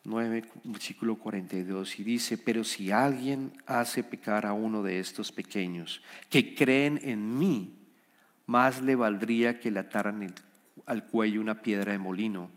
9, 0.04 0.44
versículo 0.64 1.16
42, 1.16 1.98
y 1.98 2.04
dice, 2.04 2.38
pero 2.38 2.64
si 2.64 2.90
alguien 2.90 3.52
hace 3.66 4.02
pecar 4.02 4.46
a 4.46 4.54
uno 4.54 4.82
de 4.82 4.98
estos 4.98 5.30
pequeños 5.30 6.02
que 6.30 6.54
creen 6.54 6.98
en 7.02 7.38
mí, 7.38 7.76
más 8.46 8.80
le 8.80 8.96
valdría 8.96 9.60
que 9.60 9.70
le 9.70 9.80
ataran 9.80 10.34
al 10.86 11.06
cuello 11.06 11.40
una 11.40 11.60
piedra 11.60 11.92
de 11.92 11.98
molino 11.98 12.50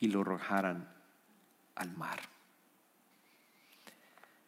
y 0.00 0.08
lo 0.08 0.22
arrojaran 0.22 0.88
al 1.76 1.96
mar. 1.96 2.20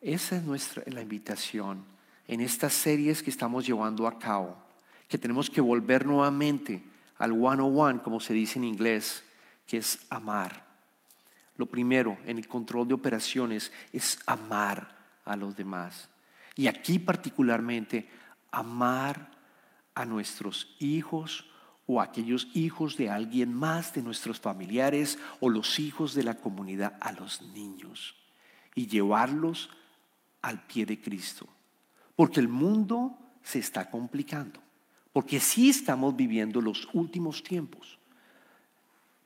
Esa 0.01 0.37
es 0.37 0.43
nuestra 0.43 0.83
la 0.87 1.03
invitación 1.03 1.85
en 2.27 2.41
estas 2.41 2.73
series 2.73 3.23
que 3.23 3.31
estamos 3.31 3.65
llevando 3.65 4.09
a 4.09 4.19
cabo, 4.19 4.57
que 5.09 5.19
tenemos 5.19 5.49
que 5.49 5.61
volver 5.61 6.05
nuevamente 6.05 6.83
al 7.17 7.33
one 7.33 7.63
on 7.63 7.79
one, 7.79 8.01
como 8.01 8.19
se 8.19 8.35
dice 8.35 8.59
en 8.59 8.65
inglés, 8.65 9.23
que 9.67 9.79
es 9.79 10.05
amar 10.11 10.64
lo 11.57 11.67
primero 11.67 12.19
en 12.27 12.39
el 12.39 12.49
control 12.49 12.89
de 12.89 12.95
operaciones 12.95 13.73
es 13.93 14.19
amar 14.27 14.97
a 15.25 15.37
los 15.37 15.57
demás. 15.57 16.09
Y 16.57 16.67
aquí 16.67 16.99
particularmente, 16.99 18.09
amar 18.51 19.31
a 19.95 20.05
nuestros 20.05 20.75
hijos 20.79 21.47
o 21.87 22.01
a 22.01 22.05
aquellos 22.05 22.49
hijos 22.55 22.97
de 22.97 23.11
alguien 23.11 23.53
más, 23.53 23.93
de 23.95 24.03
nuestros 24.03 24.41
familiares 24.41 25.19
o 25.41 25.51
los 25.51 25.79
hijos 25.79 26.15
de 26.15 26.23
la 26.23 26.35
comunidad, 26.35 26.97
a 27.01 27.13
los 27.13 27.43
niños. 27.43 28.15
Y 28.75 28.87
llevarlos 28.87 29.71
al 30.43 30.63
pie 30.67 30.87
de 30.87 31.01
Cristo. 31.01 31.47
Porque 32.17 32.41
el 32.41 32.49
mundo 32.49 33.17
se 33.43 33.59
está 33.59 33.91
complicando. 33.91 34.61
Porque 35.13 35.39
sí 35.39 35.71
estamos 35.71 36.17
viviendo 36.17 36.61
los 36.61 36.89
últimos 36.93 37.43
tiempos. 37.43 37.99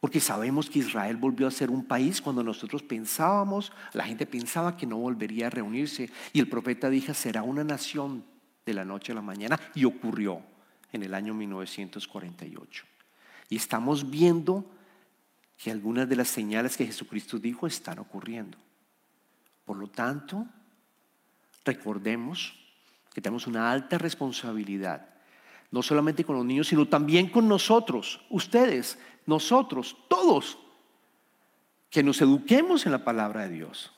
Porque 0.01 0.21
sabemos 0.21 0.71
que 0.71 0.79
Israel 0.79 1.17
volvió 1.17 1.49
a 1.49 1.51
ser 1.51 1.71
un 1.71 1.85
país 1.85 2.23
cuando 2.23 2.45
nosotros 2.45 2.83
pensábamos, 2.83 3.73
la 3.93 4.05
gente 4.05 4.27
pensaba 4.27 4.77
que 4.77 4.87
no 4.87 4.97
volvería 4.99 5.49
a 5.49 5.51
reunirse. 5.51 6.11
Y 6.33 6.39
el 6.39 6.49
profeta 6.49 6.89
dijo, 6.89 7.13
será 7.15 7.43
una 7.43 7.65
nación 7.65 8.25
de 8.65 8.75
la 8.75 8.85
noche 8.85 9.11
a 9.13 9.17
la 9.17 9.23
mañana. 9.23 9.59
Y 9.75 9.85
ocurrió 9.85 10.41
en 10.93 11.03
el 11.03 11.15
año 11.15 11.35
1948. 11.35 12.85
Y 13.49 13.57
estamos 13.57 14.09
viendo 14.09 14.65
que 15.57 15.73
algunas 15.73 16.09
de 16.09 16.17
las 16.17 16.29
señales 16.29 16.77
que 16.77 16.87
Jesucristo 16.87 17.39
dijo 17.39 17.67
están 17.67 17.99
ocurriendo. 17.99 18.57
Por 19.65 19.77
lo 19.77 19.89
tanto, 19.89 20.47
recordemos 21.65 22.55
que 23.13 23.21
tenemos 23.21 23.49
una 23.49 23.73
alta 23.73 23.99
responsabilidad 23.99 25.18
no 25.71 25.83
solamente 25.83 26.25
con 26.25 26.37
los 26.37 26.45
niños, 26.45 26.69
sino 26.69 26.87
también 26.87 27.29
con 27.29 27.49
nosotros, 27.49 28.21
ustedes, 28.31 28.99
nosotros, 29.27 29.97
todos, 30.09 30.59
que 31.91 32.03
nos 32.03 32.21
eduquemos 32.21 32.87
en 32.87 32.93
la 32.93 33.05
palabra 33.05 33.43
de 33.43 33.51
Dios, 33.51 33.93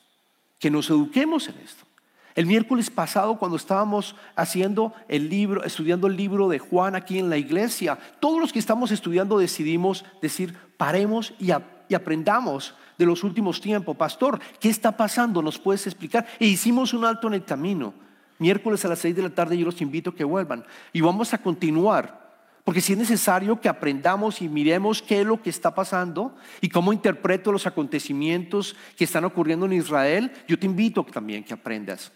que 0.59 0.71
nos 0.71 0.89
eduquemos 0.89 1.47
en 1.49 1.57
esto, 1.59 1.85
El 2.33 2.45
miércoles 2.45 2.89
pasado, 2.89 3.37
cuando 3.37 3.57
estábamos 3.57 4.15
haciendo 4.35 4.93
el 5.09 5.29
libro, 5.29 5.63
estudiando 5.63 6.07
el 6.07 6.15
libro 6.15 6.47
de 6.47 6.59
Juan 6.59 6.95
aquí 6.95 7.19
en 7.19 7.29
la 7.29 7.37
iglesia, 7.37 7.97
todos 8.19 8.39
los 8.39 8.53
que 8.53 8.59
estamos 8.59 8.91
estudiando 8.91 9.37
decidimos 9.37 10.05
decir, 10.21 10.55
paremos 10.77 11.33
y, 11.39 11.51
y 11.89 11.93
aprendamos 11.93 12.73
de 12.97 13.05
los 13.05 13.23
últimos 13.23 13.59
tiempos. 13.59 13.97
Pastor, 13.97 14.39
¿qué 14.59 14.69
está 14.69 14.95
pasando? 14.95 15.41
¿Nos 15.41 15.59
puedes 15.59 15.85
explicar? 15.87 16.25
E 16.39 16.45
hicimos 16.45 16.93
un 16.93 17.03
alto 17.03 17.27
en 17.27 17.33
el 17.33 17.43
camino. 17.43 17.93
Miércoles 18.41 18.83
a 18.83 18.87
las 18.87 18.97
seis 18.97 19.15
de 19.15 19.21
la 19.21 19.29
tarde 19.29 19.55
yo 19.55 19.65
los 19.65 19.81
invito 19.81 20.09
a 20.09 20.15
que 20.15 20.23
vuelvan. 20.23 20.65
Y 20.91 21.01
vamos 21.01 21.31
a 21.31 21.37
continuar. 21.37 22.19
Porque 22.63 22.81
si 22.81 22.93
es 22.93 22.97
necesario 22.97 23.61
que 23.61 23.69
aprendamos 23.69 24.41
y 24.41 24.49
miremos 24.49 24.99
qué 24.99 25.21
es 25.21 25.27
lo 25.27 25.39
que 25.39 25.51
está 25.51 25.75
pasando 25.75 26.35
y 26.59 26.67
cómo 26.67 26.91
interpreto 26.91 27.51
los 27.51 27.67
acontecimientos 27.67 28.75
que 28.97 29.03
están 29.03 29.25
ocurriendo 29.25 29.67
en 29.67 29.73
Israel, 29.73 30.31
yo 30.47 30.57
te 30.57 30.65
invito 30.65 31.03
también 31.03 31.43
que 31.43 31.53
aprendas 31.53 32.11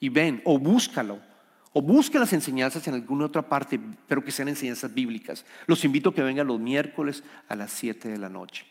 y 0.00 0.08
ven 0.08 0.42
o 0.44 0.58
búscalo 0.58 1.20
o 1.72 1.80
busca 1.80 2.18
las 2.18 2.32
enseñanzas 2.32 2.88
en 2.88 2.94
alguna 2.94 3.26
otra 3.26 3.42
parte, 3.42 3.78
pero 4.08 4.24
que 4.24 4.32
sean 4.32 4.48
enseñanzas 4.48 4.92
bíblicas. 4.92 5.44
Los 5.68 5.84
invito 5.84 6.10
a 6.10 6.14
que 6.14 6.24
vengan 6.24 6.48
los 6.48 6.58
miércoles 6.58 7.22
a 7.48 7.54
las 7.54 7.70
7 7.70 8.08
de 8.08 8.18
la 8.18 8.28
noche. 8.28 8.66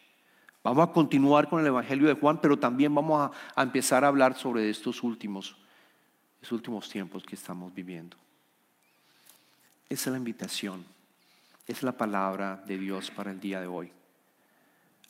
Vamos 0.61 0.89
a 0.89 0.91
continuar 0.91 1.47
con 1.47 1.61
el 1.61 1.67
Evangelio 1.67 2.09
de 2.09 2.15
Juan, 2.15 2.41
pero 2.41 2.59
también 2.59 2.93
vamos 2.93 3.31
a 3.55 3.63
empezar 3.63 4.03
a 4.03 4.09
hablar 4.09 4.35
sobre 4.35 4.69
estos 4.69 5.03
últimos, 5.03 5.55
estos 6.47 6.55
últimos 6.55 6.89
tiempos 6.89 7.23
que 7.25 7.35
estamos 7.35 7.73
viviendo. 7.75 8.15
Esa 9.89 10.09
es 10.09 10.11
la 10.13 10.17
invitación, 10.17 10.85
es 11.67 11.83
la 11.83 11.91
palabra 11.91 12.63
de 12.65 12.77
Dios 12.77 13.11
para 13.11 13.31
el 13.31 13.39
día 13.41 13.59
de 13.59 13.67
hoy. 13.67 13.91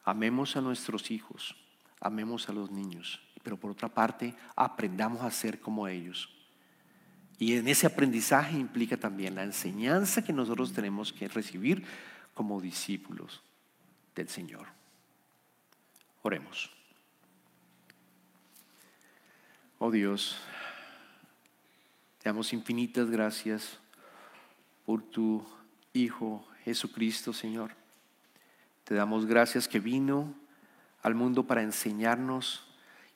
Amemos 0.04 0.56
a 0.56 0.62
nuestros 0.62 1.12
hijos, 1.12 1.56
amemos 2.02 2.50
a 2.50 2.54
los 2.54 2.71
niños 2.71 3.21
pero 3.47 3.56
por 3.56 3.71
otra 3.71 3.88
parte 3.88 4.36
aprendamos 4.58 5.21
a 5.21 5.32
ser 5.32 5.62
como 5.62 5.88
ellos. 5.88 6.30
Y 7.39 7.56
en 7.56 7.69
ese 7.69 7.88
aprendizaje 7.88 8.58
implica 8.58 8.97
también 8.97 9.36
la 9.36 9.43
enseñanza 9.43 10.21
que 10.21 10.34
nosotros 10.34 10.73
tenemos 10.73 11.13
que 11.13 11.30
recibir 11.30 11.86
como 12.34 12.60
discípulos 12.60 13.41
del 14.15 14.28
Señor. 14.28 14.67
Oremos. 16.23 16.69
Oh 19.80 19.91
Dios, 19.91 20.38
damos 22.28 22.52
infinitas 22.52 23.10
gracias 23.10 23.80
por 24.86 25.02
tu 25.02 25.42
Hijo 25.94 26.46
Jesucristo, 26.66 27.32
Señor. 27.32 27.72
Te 28.84 28.96
damos 28.96 29.26
gracias 29.26 29.66
que 29.66 29.80
vino 29.80 30.34
al 31.04 31.16
mundo 31.16 31.48
para 31.48 31.62
enseñarnos 31.62 32.68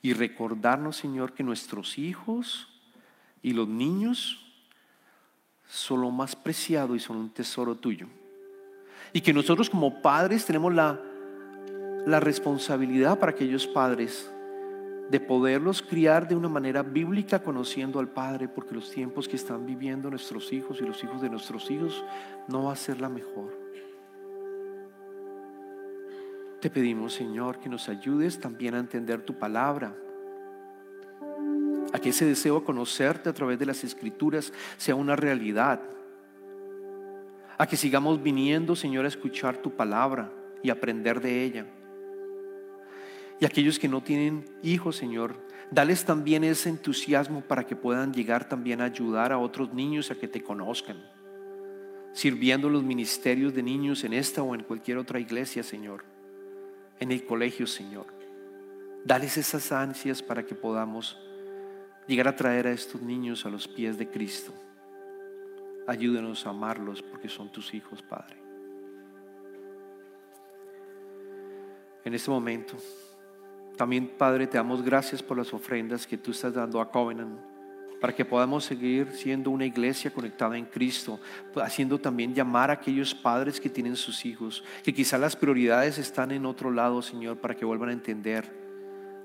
y 0.02 0.13
recordarnos, 0.13 0.95
Señor, 0.95 1.34
que 1.34 1.43
nuestros 1.43 1.97
hijos 1.97 2.69
y 3.43 3.52
los 3.52 3.67
niños 3.67 4.45
son 5.67 6.00
lo 6.00 6.10
más 6.10 6.34
preciado 6.34 6.95
y 6.95 7.02
son 7.02 7.17
un 7.17 7.30
tesoro 7.32 7.76
tuyo. 7.76 8.08
Y 9.12 9.19
que 9.19 9.34
nosotros 9.34 9.69
como 9.69 10.02
padres 10.02 10.45
tenemos 10.45 10.74
la, 10.74 11.02
la 12.06 12.21
responsabilidad 12.21 13.19
para 13.19 13.34
aquellos 13.34 13.67
padres 13.67 14.32
de 15.12 15.19
poderlos 15.19 15.82
criar 15.82 16.26
de 16.26 16.38
una 16.38 16.47
manera 16.47 16.84
bíblica 16.84 17.43
conociendo 17.43 18.00
al 18.00 18.08
Padre, 18.08 18.47
porque 18.47 18.74
los 18.74 18.89
tiempos 18.89 19.28
que 19.28 19.36
están 19.36 19.65
viviendo 19.65 20.10
nuestros 20.10 20.54
hijos 20.54 20.80
y 20.80 20.86
los 20.86 21.04
hijos 21.04 21.21
de 21.21 21.30
nuestros 21.30 21.69
hijos 21.69 22.02
no 22.47 22.63
va 22.63 22.71
a 22.71 22.78
ser 22.78 23.02
la 23.02 23.10
mejor. 23.10 23.54
Te 26.62 26.69
pedimos, 26.69 27.13
Señor, 27.13 27.60
que 27.60 27.67
nos 27.67 27.89
ayudes 27.89 28.39
también 28.39 28.74
a 28.74 28.80
entender 28.80 29.21
tu 29.21 29.38
palabra. 29.38 29.93
A 31.91 32.00
que 32.00 32.10
ese 32.10 32.24
deseo 32.24 32.62
de 32.62 32.65
conocerte 32.65 33.28
a 33.28 33.34
través 33.34 33.60
de 33.60 33.65
las 33.65 33.84
escrituras 33.84 34.54
sea 34.78 34.95
una 34.95 35.17
realidad. 35.17 35.82
A 37.58 37.67
que 37.67 37.76
sigamos 37.76 38.24
viniendo, 38.24 38.78
Señor, 38.78 39.04
a 39.04 39.10
escuchar 39.10 39.58
tu 39.58 39.71
palabra 39.71 40.32
y 40.63 40.69
aprender 40.69 41.19
de 41.19 41.43
ella. 41.43 41.65
Y 43.41 43.45
aquellos 43.45 43.77
que 43.77 43.89
no 43.89 44.01
tienen 44.01 44.45
hijos, 44.63 44.95
Señor, 44.95 45.36
dales 45.69 46.06
también 46.06 46.45
ese 46.45 46.69
entusiasmo 46.69 47.41
para 47.41 47.67
que 47.67 47.75
puedan 47.75 48.13
llegar 48.13 48.47
también 48.47 48.80
a 48.80 48.86
ayudar 48.86 49.34
a 49.34 49.38
otros 49.38 49.73
niños 49.73 50.12
a 50.12 50.15
que 50.15 50.30
te 50.30 50.41
conozcan. 50.41 51.04
Sirviendo 52.13 52.69
los 52.69 52.84
ministerios 52.84 53.54
de 53.54 53.63
niños 53.63 54.06
en 54.06 54.13
esta 54.13 54.41
o 54.41 54.56
en 54.56 54.63
cualquier 54.63 54.97
otra 54.97 55.19
iglesia, 55.19 55.63
Señor 55.63 56.06
en 57.01 57.12
el 57.12 57.25
colegio, 57.25 57.65
Señor. 57.65 58.06
Dales 59.04 59.36
esas 59.36 59.71
ansias 59.71 60.21
para 60.21 60.45
que 60.45 60.54
podamos 60.54 61.17
llegar 62.08 62.27
a 62.27 62.36
traer 62.36 62.67
a 62.67 62.71
estos 62.71 63.01
niños 63.01 63.43
a 63.43 63.49
los 63.49 63.67
pies 63.67 63.97
de 63.97 64.08
Cristo. 64.08 64.54
Ayúdenos 65.88 66.45
a 66.45 66.51
amarlos 66.51 67.01
porque 67.01 67.27
son 67.27 67.51
tus 67.51 67.73
hijos, 67.73 68.04
Padre. 68.04 68.38
En 72.06 72.13
este 72.13 72.30
momento, 72.30 72.75
también, 73.77 74.07
Padre, 74.07 74.47
te 74.47 74.57
damos 74.57 74.84
gracias 74.84 75.23
por 75.23 75.38
las 75.38 75.53
ofrendas 75.53 76.05
que 76.05 76.17
tú 76.17 76.31
estás 76.31 76.53
dando 76.53 76.79
a 76.81 76.91
Covenant 76.91 77.51
para 78.01 78.15
que 78.15 78.25
podamos 78.25 78.65
seguir 78.65 79.12
siendo 79.12 79.51
una 79.51 79.63
iglesia 79.63 80.12
conectada 80.12 80.57
en 80.57 80.65
Cristo, 80.65 81.19
haciendo 81.62 81.99
también 81.99 82.34
llamar 82.34 82.71
a 82.71 82.73
aquellos 82.73 83.13
padres 83.13 83.62
que 83.62 83.69
tienen 83.69 83.95
sus 83.95 84.25
hijos, 84.25 84.63
que 84.84 84.91
quizá 84.91 85.19
las 85.19 85.36
prioridades 85.36 85.99
están 85.99 86.31
en 86.31 86.47
otro 86.47 86.71
lado, 86.71 87.03
Señor, 87.03 87.38
para 87.38 87.55
que 87.55 87.63
vuelvan 87.63 87.89
a 87.89 87.93
entender 87.93 88.51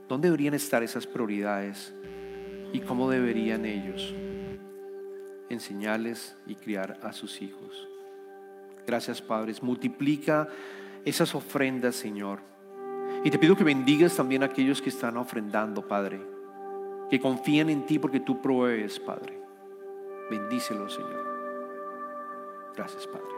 dónde 0.07 0.29
deberían 0.29 0.53
estar 0.53 0.83
esas 0.83 1.07
prioridades 1.07 1.95
y 2.71 2.81
cómo 2.81 3.09
deberían 3.09 3.65
ellos 3.65 4.15
enseñarles 5.49 6.37
y 6.47 6.55
criar 6.55 6.99
a 7.03 7.13
sus 7.13 7.41
hijos. 7.41 7.89
Gracias, 8.87 9.23
padres. 9.23 9.63
Multiplica 9.63 10.49
esas 11.05 11.35
ofrendas, 11.35 11.97
Señor. 11.97 12.41
Y 13.25 13.31
te 13.31 13.39
pido 13.39 13.57
que 13.57 13.65
bendigas 13.65 14.15
también 14.17 14.43
a 14.43 14.47
aquellos 14.47 14.81
que 14.81 14.91
están 14.91 15.17
ofrendando, 15.17 15.87
Padre 15.87 16.37
que 17.11 17.21
confían 17.21 17.71
en 17.71 17.87
ti 17.87 17.99
porque 17.99 18.21
tú 18.21 18.41
provees, 18.41 18.99
Padre. 18.99 19.39
Bendícelo, 20.31 20.89
Señor. 20.89 21.25
Gracias, 22.75 23.07
Padre. 23.07 23.36